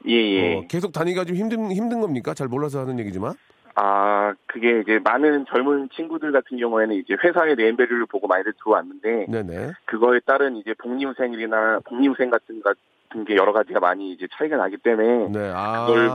예, 0.08 0.14
예. 0.14 0.56
어, 0.56 0.64
계속 0.70 0.92
다니기가 0.92 1.26
좀 1.26 1.36
힘든, 1.36 1.72
힘든 1.72 2.00
겁니까? 2.02 2.34
잘 2.34 2.48
몰라서 2.48 2.82
하는 2.82 3.00
얘기지만. 3.00 3.34
아, 3.76 4.36
그게 4.46 4.82
이제 4.82 5.00
많은 5.04 5.46
젊은 5.50 5.90
친구들 5.96 6.32
같은 6.32 6.58
경우에는 6.58 6.96
이제 6.96 7.16
회사의 7.24 7.56
네임밸류를 7.56 8.06
보고 8.06 8.28
많이들 8.28 8.54
들어왔는데, 8.60 9.26
네네. 9.30 9.72
그거에 9.86 10.20
따른 10.26 10.58
이제 10.58 10.76
복리후생이나 10.78 11.80
복리후생 11.86 12.30
같은, 12.30 12.62
같은 12.62 13.26
게 13.26 13.36
여러 13.36 13.52
가지가 13.52 13.80
많이 13.80 14.12
이제 14.12 14.28
차이가 14.38 14.58
나기 14.58 14.78
때문에, 14.78 15.30
네, 15.30 15.52
아. 15.56 15.88
그걸, 15.88 16.10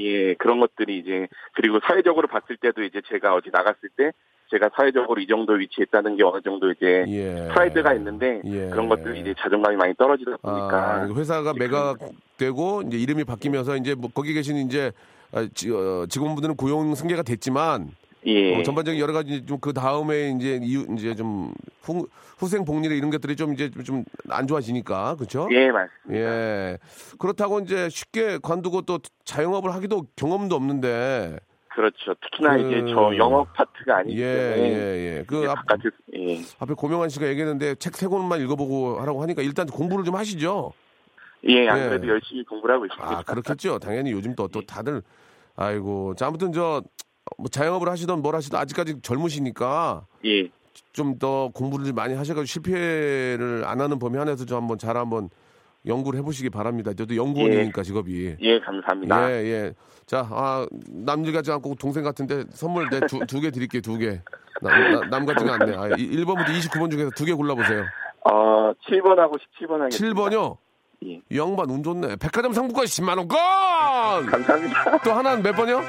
예, 0.00 0.34
그런 0.34 0.58
것들이 0.58 0.98
이제, 0.98 1.28
그리고 1.54 1.78
사회적으로 1.86 2.26
봤을 2.26 2.56
때도 2.56 2.82
이제 2.82 3.00
제가 3.08 3.34
어디 3.34 3.50
나갔을 3.52 3.90
때, 3.96 4.10
제가 4.50 4.70
사회적으로 4.76 5.20
이 5.20 5.26
정도 5.26 5.54
위치에 5.54 5.84
있다는 5.88 6.16
게 6.16 6.22
어느 6.22 6.40
정도 6.42 6.70
이제, 6.70 7.04
예. 7.08 7.48
프라이드가 7.52 7.94
있는데, 7.94 8.40
예. 8.44 8.68
그런 8.68 8.88
것들이 8.88 9.20
이제 9.20 9.34
자존감이 9.38 9.76
많이 9.76 9.94
떨어지다 9.96 10.36
보니까, 10.36 10.94
아, 11.02 11.06
회사가 11.08 11.54
매각되고 11.54 12.82
이제 12.86 12.98
이름이 12.98 13.24
바뀌면서 13.24 13.76
이제 13.76 13.94
뭐 13.94 14.10
거기 14.12 14.32
계신 14.34 14.56
이제 14.58 14.92
아, 15.32 15.46
지- 15.54 15.70
어, 15.70 16.06
직원분들은 16.08 16.56
고용 16.56 16.94
승계가 16.94 17.22
됐지만 17.22 17.90
예. 18.26 18.58
어, 18.58 18.62
전반적인 18.62 19.00
여러 19.00 19.12
가지 19.12 19.44
좀 19.44 19.58
그 19.60 19.72
다음에 19.72 20.30
이제 20.30 20.60
이유 20.62 20.86
이제 20.96 21.14
좀 21.14 21.52
후, 21.82 22.06
후생 22.38 22.64
복리를 22.64 22.96
이런 22.96 23.10
것들이 23.10 23.34
좀 23.36 23.52
이제 23.54 23.70
좀 23.84 24.04
안 24.30 24.46
좋아지니까 24.46 25.16
그렇죠? 25.16 25.48
예, 25.52 25.70
맞습니다. 25.70 26.14
예. 26.14 26.78
그렇다고 27.18 27.60
이제 27.60 27.88
쉽게 27.90 28.38
관두고 28.42 28.82
또 28.82 28.98
자영업을 29.24 29.74
하기도 29.74 30.06
경험도 30.16 30.54
없는데 30.54 31.38
그렇죠. 31.74 32.14
특히나 32.22 32.56
그- 32.56 32.62
이제 32.68 32.92
저 32.92 33.16
영업 33.16 33.52
파트가 33.52 33.98
아니기 33.98 34.20
예, 34.20 34.24
때문에, 34.54 34.70
예, 34.70 35.18
예. 35.18 35.24
그 35.26 35.44
앞, 35.50 35.54
바깥에, 35.66 35.88
예. 36.14 36.40
앞에 36.60 36.74
고명환 36.74 37.08
씨가 37.08 37.26
얘기했는데 37.28 37.74
책 37.76 37.96
세 37.96 38.06
권만 38.06 38.40
읽어보고 38.42 39.00
하라고 39.00 39.22
하니까 39.22 39.42
일단 39.42 39.66
공부를 39.66 40.04
좀 40.04 40.14
하시죠. 40.14 40.72
예, 41.48 41.68
안 41.68 41.78
예. 41.78 41.88
그래도 41.88 42.08
열심히 42.08 42.44
공부를 42.44 42.76
하고 42.76 42.86
있습니다. 42.86 43.18
아, 43.18 43.22
그렇겠죠. 43.22 43.78
당연히 43.78 44.12
요즘 44.12 44.34
또, 44.34 44.46
또 44.48 44.62
다들, 44.62 45.02
아이고. 45.56 46.14
자, 46.16 46.28
아무튼 46.28 46.52
저, 46.52 46.82
뭐 47.38 47.48
자영업을 47.48 47.88
하시던 47.88 48.22
뭘 48.22 48.34
하시던 48.36 48.60
아직까지 48.60 49.00
젊으시니까 49.02 50.06
예. 50.26 50.48
좀 50.92 51.18
더 51.18 51.50
공부를 51.52 51.92
많이 51.92 52.14
하셔가지고 52.14 52.44
실패를 52.46 53.64
안 53.66 53.80
하는 53.80 53.98
범위 53.98 54.18
안에서 54.18 54.44
좀 54.44 54.58
한번 54.58 54.78
잘 54.78 54.96
한번 54.96 55.28
연구를 55.86 56.18
해보시기 56.20 56.50
바랍니다. 56.50 56.92
저도 56.94 57.14
연구원이니까 57.16 57.82
직업이. 57.82 58.36
예, 58.40 58.60
감사합니다. 58.60 59.30
예, 59.30 59.34
예. 59.44 59.74
자, 60.06 60.26
아, 60.30 60.66
남들 60.88 61.32
같지 61.32 61.50
않고 61.52 61.74
동생 61.76 62.02
같은데 62.02 62.44
선물 62.50 62.88
내 62.90 63.00
두 63.00 63.40
개 63.40 63.50
드릴게요, 63.50 63.80
두 63.82 63.98
개. 63.98 64.20
나- 64.62 64.70
나- 64.70 65.00
남 65.10 65.26
같지가 65.26 65.54
않네. 65.60 65.74
아, 65.76 65.88
1번부터 65.90 66.46
29번 66.48 66.90
중에서 66.90 67.10
두 67.10 67.24
개 67.24 67.32
골라보세요. 67.34 67.84
어, 68.24 68.72
7번하고 68.88 69.38
17번 69.38 69.80
하겠습니다. 69.80 70.20
7번요? 70.20 70.56
예. 71.06 71.20
이 71.28 71.38
양반 71.38 71.68
운 71.68 71.82
좋네. 71.82 72.16
백화점 72.16 72.52
상품권 72.54 72.86
10만원권! 72.86 73.36
감사합니다. 74.30 74.98
또 75.04 75.12
하나는 75.12 75.42
몇 75.42 75.52
번이요? 75.54 75.84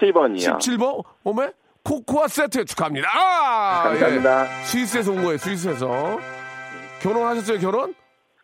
17번이요. 0.00 0.58
17번? 0.58 1.02
어메? 1.24 1.52
코코아 1.82 2.28
세트 2.28 2.64
축하합니다. 2.66 3.08
아, 3.14 3.82
감사합니다. 3.84 4.60
예. 4.60 4.64
스위스에서 4.64 5.12
온 5.12 5.22
거예요, 5.22 5.38
스위스에서. 5.38 6.18
결혼하셨어요, 7.00 7.58
결혼? 7.60 7.94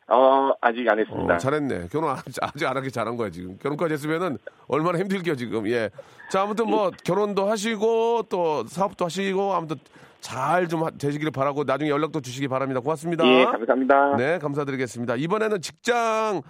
어, 0.08 0.50
아직 0.60 0.88
안 0.88 0.98
했습니다. 0.98 1.34
어, 1.34 1.38
잘했네. 1.38 1.88
결혼 1.90 2.10
아직, 2.10 2.66
안 2.66 2.76
하기 2.76 2.90
잘한 2.90 3.16
거야, 3.16 3.30
지금. 3.30 3.56
결혼까지 3.58 3.94
했으면은 3.94 4.38
얼마나 4.68 4.98
힘들게요, 4.98 5.36
지금. 5.36 5.66
예. 5.68 5.90
자, 6.30 6.42
아무튼 6.42 6.68
뭐, 6.68 6.90
결혼도 7.04 7.48
하시고, 7.48 8.24
또 8.28 8.66
사업도 8.66 9.04
하시고, 9.04 9.54
아무튼 9.54 9.76
잘 10.20 10.68
좀 10.68 10.86
되시기를 10.98 11.30
바라고, 11.32 11.64
나중에 11.64 11.90
연락도 11.90 12.20
주시기 12.20 12.48
바랍니다. 12.48 12.80
고맙습니다. 12.80 13.26
예, 13.26 13.44
감사합니다. 13.44 14.16
네, 14.16 14.38
감사드리겠습니다. 14.38 15.16
이번에는 15.16 15.60
직장, 15.60 16.42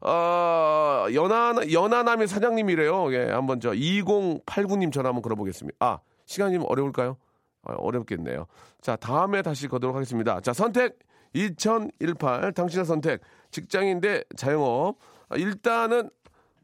어, 0.00 1.06
연하, 1.14 1.54
연하남의 1.72 2.28
사장님이래요. 2.28 3.12
예, 3.12 3.30
한번 3.30 3.60
저 3.60 3.70
2089님 3.70 4.92
전화 4.92 5.08
한번 5.08 5.22
걸어보겠습니다. 5.22 5.76
아, 5.80 5.98
시간이 6.26 6.54
좀 6.54 6.64
어려울까요? 6.66 7.16
아, 7.64 7.74
어렵겠네요. 7.78 8.46
자, 8.80 8.96
다음에 8.96 9.42
다시 9.42 9.68
거도록 9.68 9.96
하겠습니다. 9.96 10.40
자, 10.40 10.52
선택 10.52 10.98
2018 11.36 12.52
당신의 12.52 12.84
선택 12.84 13.20
직장인대 13.50 14.24
자영업. 14.36 14.96
아, 15.28 15.36
일단은 15.36 16.10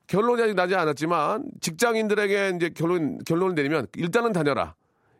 결론이 0.06 0.42
아직 0.42 0.54
나지 0.54 0.74
않았지만 0.74 1.44
직장인들에게 1.60 2.52
이제 2.56 2.68
결론 2.70 3.18
결론을 3.24 3.54
내리면 3.54 3.86
일단은 3.96 4.32
다녀라. 4.32 4.74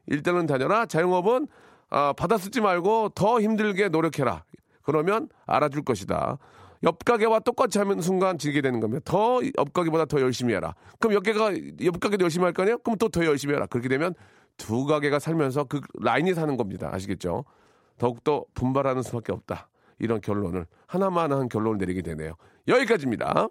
일단은 0.07 0.46
다녀라. 0.46 0.86
자영업은 0.86 1.46
아, 1.90 2.12
받아 2.14 2.38
쓰지 2.38 2.61
말고 2.61 3.11
더 3.14 3.40
힘들게 3.40 3.88
노력해라. 3.88 4.44
그러면 4.82 5.28
알아줄 5.46 5.82
것이다. 5.84 6.38
옆 6.84 7.05
가게와 7.05 7.38
똑같이 7.40 7.78
하면 7.78 8.00
순간 8.00 8.38
지게 8.38 8.61
되는 8.61 8.80
겁니다. 8.80 9.03
더 9.05 9.40
옆 9.57 9.72
가게보다 9.72 10.07
더 10.07 10.20
열심히 10.20 10.55
해라. 10.55 10.74
그럼 10.98 11.14
옆 11.14 11.22
가게가 11.24 11.53
옆 11.84 12.00
가게도 12.00 12.24
열심히 12.24 12.44
할 12.44 12.53
거 12.53 12.62
아니에요? 12.62 12.78
그럼 12.78 12.98
또 12.98 13.09
더 13.09 13.24
열심히 13.24 13.55
해라. 13.55 13.66
그렇게 13.66 13.88
되면 13.88 14.14
두 14.57 14.84
가게가 14.84 15.18
살면서 15.20 15.64
그 15.64 15.80
라인이 16.00 16.34
사는 16.34 16.57
겁니다. 16.57 16.90
아시겠죠? 16.92 17.44
더욱더 18.03 18.44
분발하는 18.55 19.03
수밖에 19.03 19.30
없다. 19.30 19.68
이런 20.00 20.20
결론을 20.20 20.66
하나만 20.88 21.30
한 21.30 21.48
결론을 21.48 21.78
내리게 21.78 22.03
되네요. 22.03 22.34
여기까지입니다. 22.66 23.46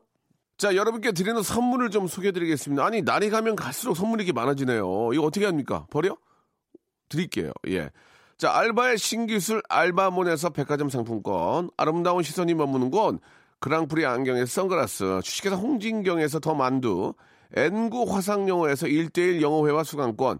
자, 0.57 0.75
여러분께 0.75 1.13
드리는 1.13 1.41
선물을 1.41 1.89
좀 1.89 2.05
소개해 2.05 2.33
드리겠습니다. 2.33 2.85
아니, 2.85 3.01
날이 3.01 3.29
가면 3.29 3.55
갈수록 3.55 3.93
선물이 3.93 4.25
이렇게 4.25 4.33
많아지네요. 4.37 5.13
이거 5.13 5.23
어떻게 5.23 5.45
합니까? 5.45 5.87
버려? 5.89 6.17
드릴게요. 7.07 7.53
예. 7.69 7.91
자, 8.37 8.51
알바의 8.53 8.97
신기술 8.97 9.61
알바몬에서 9.69 10.49
백화점 10.49 10.89
상품권, 10.89 11.69
아름다운 11.77 12.21
시선이 12.21 12.53
머무는 12.53 12.91
곳, 12.91 13.21
그랑프리 13.61 14.05
안경에서 14.05 14.47
선글라스, 14.47 15.21
주식회사 15.23 15.55
홍진경에서 15.55 16.39
더 16.39 16.55
만두, 16.55 17.13
엔구 17.55 18.13
화상영어에서 18.13 18.87
1대1 18.87 19.41
영어회화 19.41 19.85
수강권, 19.85 20.39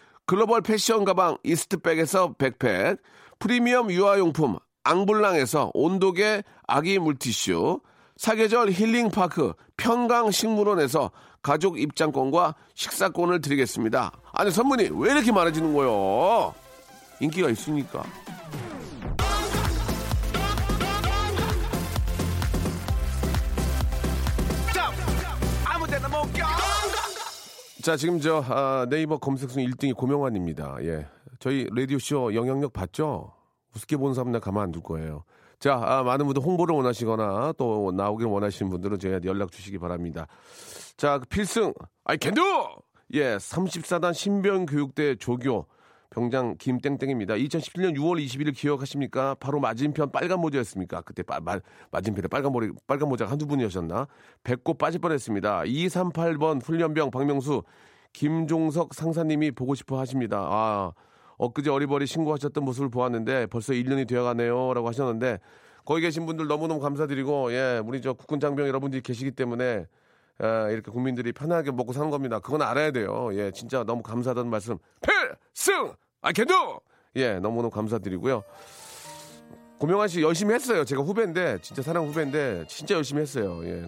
글로벌 0.31 0.61
패션 0.61 1.03
가방 1.03 1.35
이스트백에서 1.43 2.35
백팩, 2.37 3.01
프리미엄 3.37 3.91
유아용품 3.91 4.59
앙블랑에서 4.85 5.71
온도계 5.73 6.43
아기 6.65 6.99
물티슈, 6.99 7.81
사계절 8.15 8.71
힐링파크 8.71 9.51
평강식물원에서 9.75 11.11
가족 11.41 11.77
입장권과 11.77 12.55
식사권을 12.75 13.41
드리겠습니다. 13.41 14.13
아니 14.31 14.51
선물이 14.51 14.91
왜 14.93 15.11
이렇게 15.11 15.33
많아지는 15.33 15.73
거요? 15.73 16.55
인기가 17.19 17.49
있으니까. 17.49 18.01
자, 27.81 27.95
지금 27.97 28.19
저 28.19 28.43
아, 28.47 28.85
네이버 28.89 29.17
검색순 29.17 29.63
1등이 29.63 29.95
고명환입니다. 29.95 30.77
예. 30.83 31.07
저희 31.39 31.67
라디오쇼 31.75 32.35
영향력 32.35 32.73
봤죠? 32.73 33.33
우습게 33.75 33.97
보는 33.97 34.13
사람 34.13 34.31
나 34.31 34.39
가만 34.39 34.63
안 34.63 34.71
둘 34.71 34.83
거예요. 34.83 35.23
자, 35.59 35.79
아, 35.81 36.03
많은 36.03 36.25
분들 36.25 36.43
홍보를 36.43 36.75
원하시거나 36.75 37.53
또 37.57 37.91
나오길 37.95 38.27
원하시는 38.27 38.69
분들은 38.69 38.99
저희한테 38.99 39.27
연락 39.29 39.51
주시기 39.51 39.77
바랍니다. 39.79 40.27
자, 40.97 41.19
그 41.19 41.25
필승, 41.25 41.73
아이, 42.03 42.17
캔두! 42.17 42.41
예, 43.13 43.37
34단 43.37 44.13
신병교육대 44.13 45.15
조교 45.15 45.65
병장 46.11 46.57
김땡땡입니다. 46.59 47.35
2017년 47.35 47.95
6월 47.95 48.23
21일 48.23 48.53
기억하십니까? 48.55 49.35
바로 49.39 49.61
맞은편 49.61 50.11
빨간 50.11 50.41
모자였습니까? 50.41 51.01
그때 51.01 51.23
맞은편에 51.91 52.27
빨간 52.27 52.51
머리, 52.51 52.69
빨간 52.85 53.07
모자가 53.07 53.31
한두 53.31 53.47
분이었나? 53.47 54.07
배꼽 54.43 54.77
빠질 54.77 54.99
뻔했습니다. 54.99 55.61
238번 55.61 56.61
훈련병 56.63 57.11
박명수 57.11 57.63
김종석 58.11 58.93
상사님이 58.93 59.51
보고 59.51 59.73
싶어 59.73 59.99
하십니다. 59.99 60.45
아, 60.51 60.91
엊그제 61.37 61.69
어리버리 61.69 62.05
신고하셨던 62.05 62.65
모습을 62.65 62.89
보았는데 62.89 63.47
벌써 63.47 63.71
1년이 63.71 64.05
되어가네요. 64.05 64.73
라고 64.73 64.89
하셨는데 64.89 65.39
거기 65.85 66.01
계신 66.01 66.25
분들 66.25 66.47
너무너무 66.47 66.81
감사드리고 66.81 67.53
예, 67.53 67.81
우리 67.85 68.01
저 68.01 68.11
국군 68.11 68.41
장병 68.41 68.67
여러분들이 68.67 69.01
계시기 69.01 69.31
때문에 69.31 69.85
아, 69.85 70.00
이렇게 70.71 70.91
국민들이 70.91 71.31
편하게 71.31 71.71
먹고 71.71 71.93
사는 71.93 72.09
겁니다. 72.09 72.39
그건 72.39 72.61
알아야 72.61 72.91
돼요. 72.91 73.29
예, 73.33 73.51
진짜 73.51 73.83
너무 73.83 74.01
감사하다는 74.01 74.49
말씀. 74.49 74.77
필승! 75.01 75.93
아, 76.21 76.31
캔도! 76.31 76.81
예, 77.17 77.33
너무너무 77.39 77.69
감사드리고요. 77.69 78.43
고명환 79.79 80.07
씨 80.07 80.21
열심히 80.21 80.53
했어요. 80.53 80.85
제가 80.85 81.01
후배인데, 81.01 81.57
진짜 81.61 81.81
사랑 81.81 82.07
후배인데, 82.07 82.65
진짜 82.67 82.95
열심히 82.95 83.21
했어요. 83.21 83.61
예. 83.65 83.87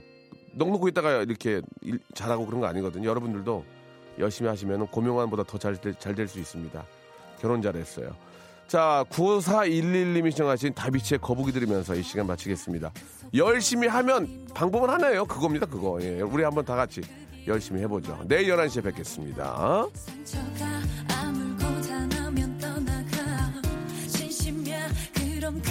넉넉고 0.55 0.87
있다가 0.89 1.21
이렇게 1.23 1.61
일- 1.81 1.99
잘하고 2.13 2.45
그런 2.45 2.61
거 2.61 2.67
아니거든요. 2.67 3.07
여러분들도 3.09 3.63
열심히 4.19 4.49
하시면 4.49 4.87
고명환보다 4.87 5.43
더 5.43 5.57
잘 5.57 5.75
잘 5.99 6.13
될 6.15 6.27
수 6.27 6.39
있습니다. 6.39 6.83
결혼 7.39 7.61
잘했어요. 7.61 8.15
자, 8.67 9.05
9411님이 9.09 10.31
신청하신 10.31 10.73
다비치의 10.73 11.19
거북이 11.19 11.51
들으면서 11.51 11.95
이 11.95 12.03
시간 12.03 12.27
마치겠습니다. 12.27 12.91
열심히 13.35 13.87
하면 13.87 14.47
방법은 14.53 14.89
하나예요. 14.89 15.25
그겁니다, 15.25 15.65
그거. 15.65 15.99
예, 16.01 16.21
우리 16.21 16.43
한번 16.43 16.65
다 16.65 16.75
같이 16.75 17.01
열심히 17.47 17.81
해보죠. 17.81 18.19
내일 18.27 18.55
11시에 18.55 18.83
뵙겠습니다. 18.83 19.87
그럼 25.13 25.61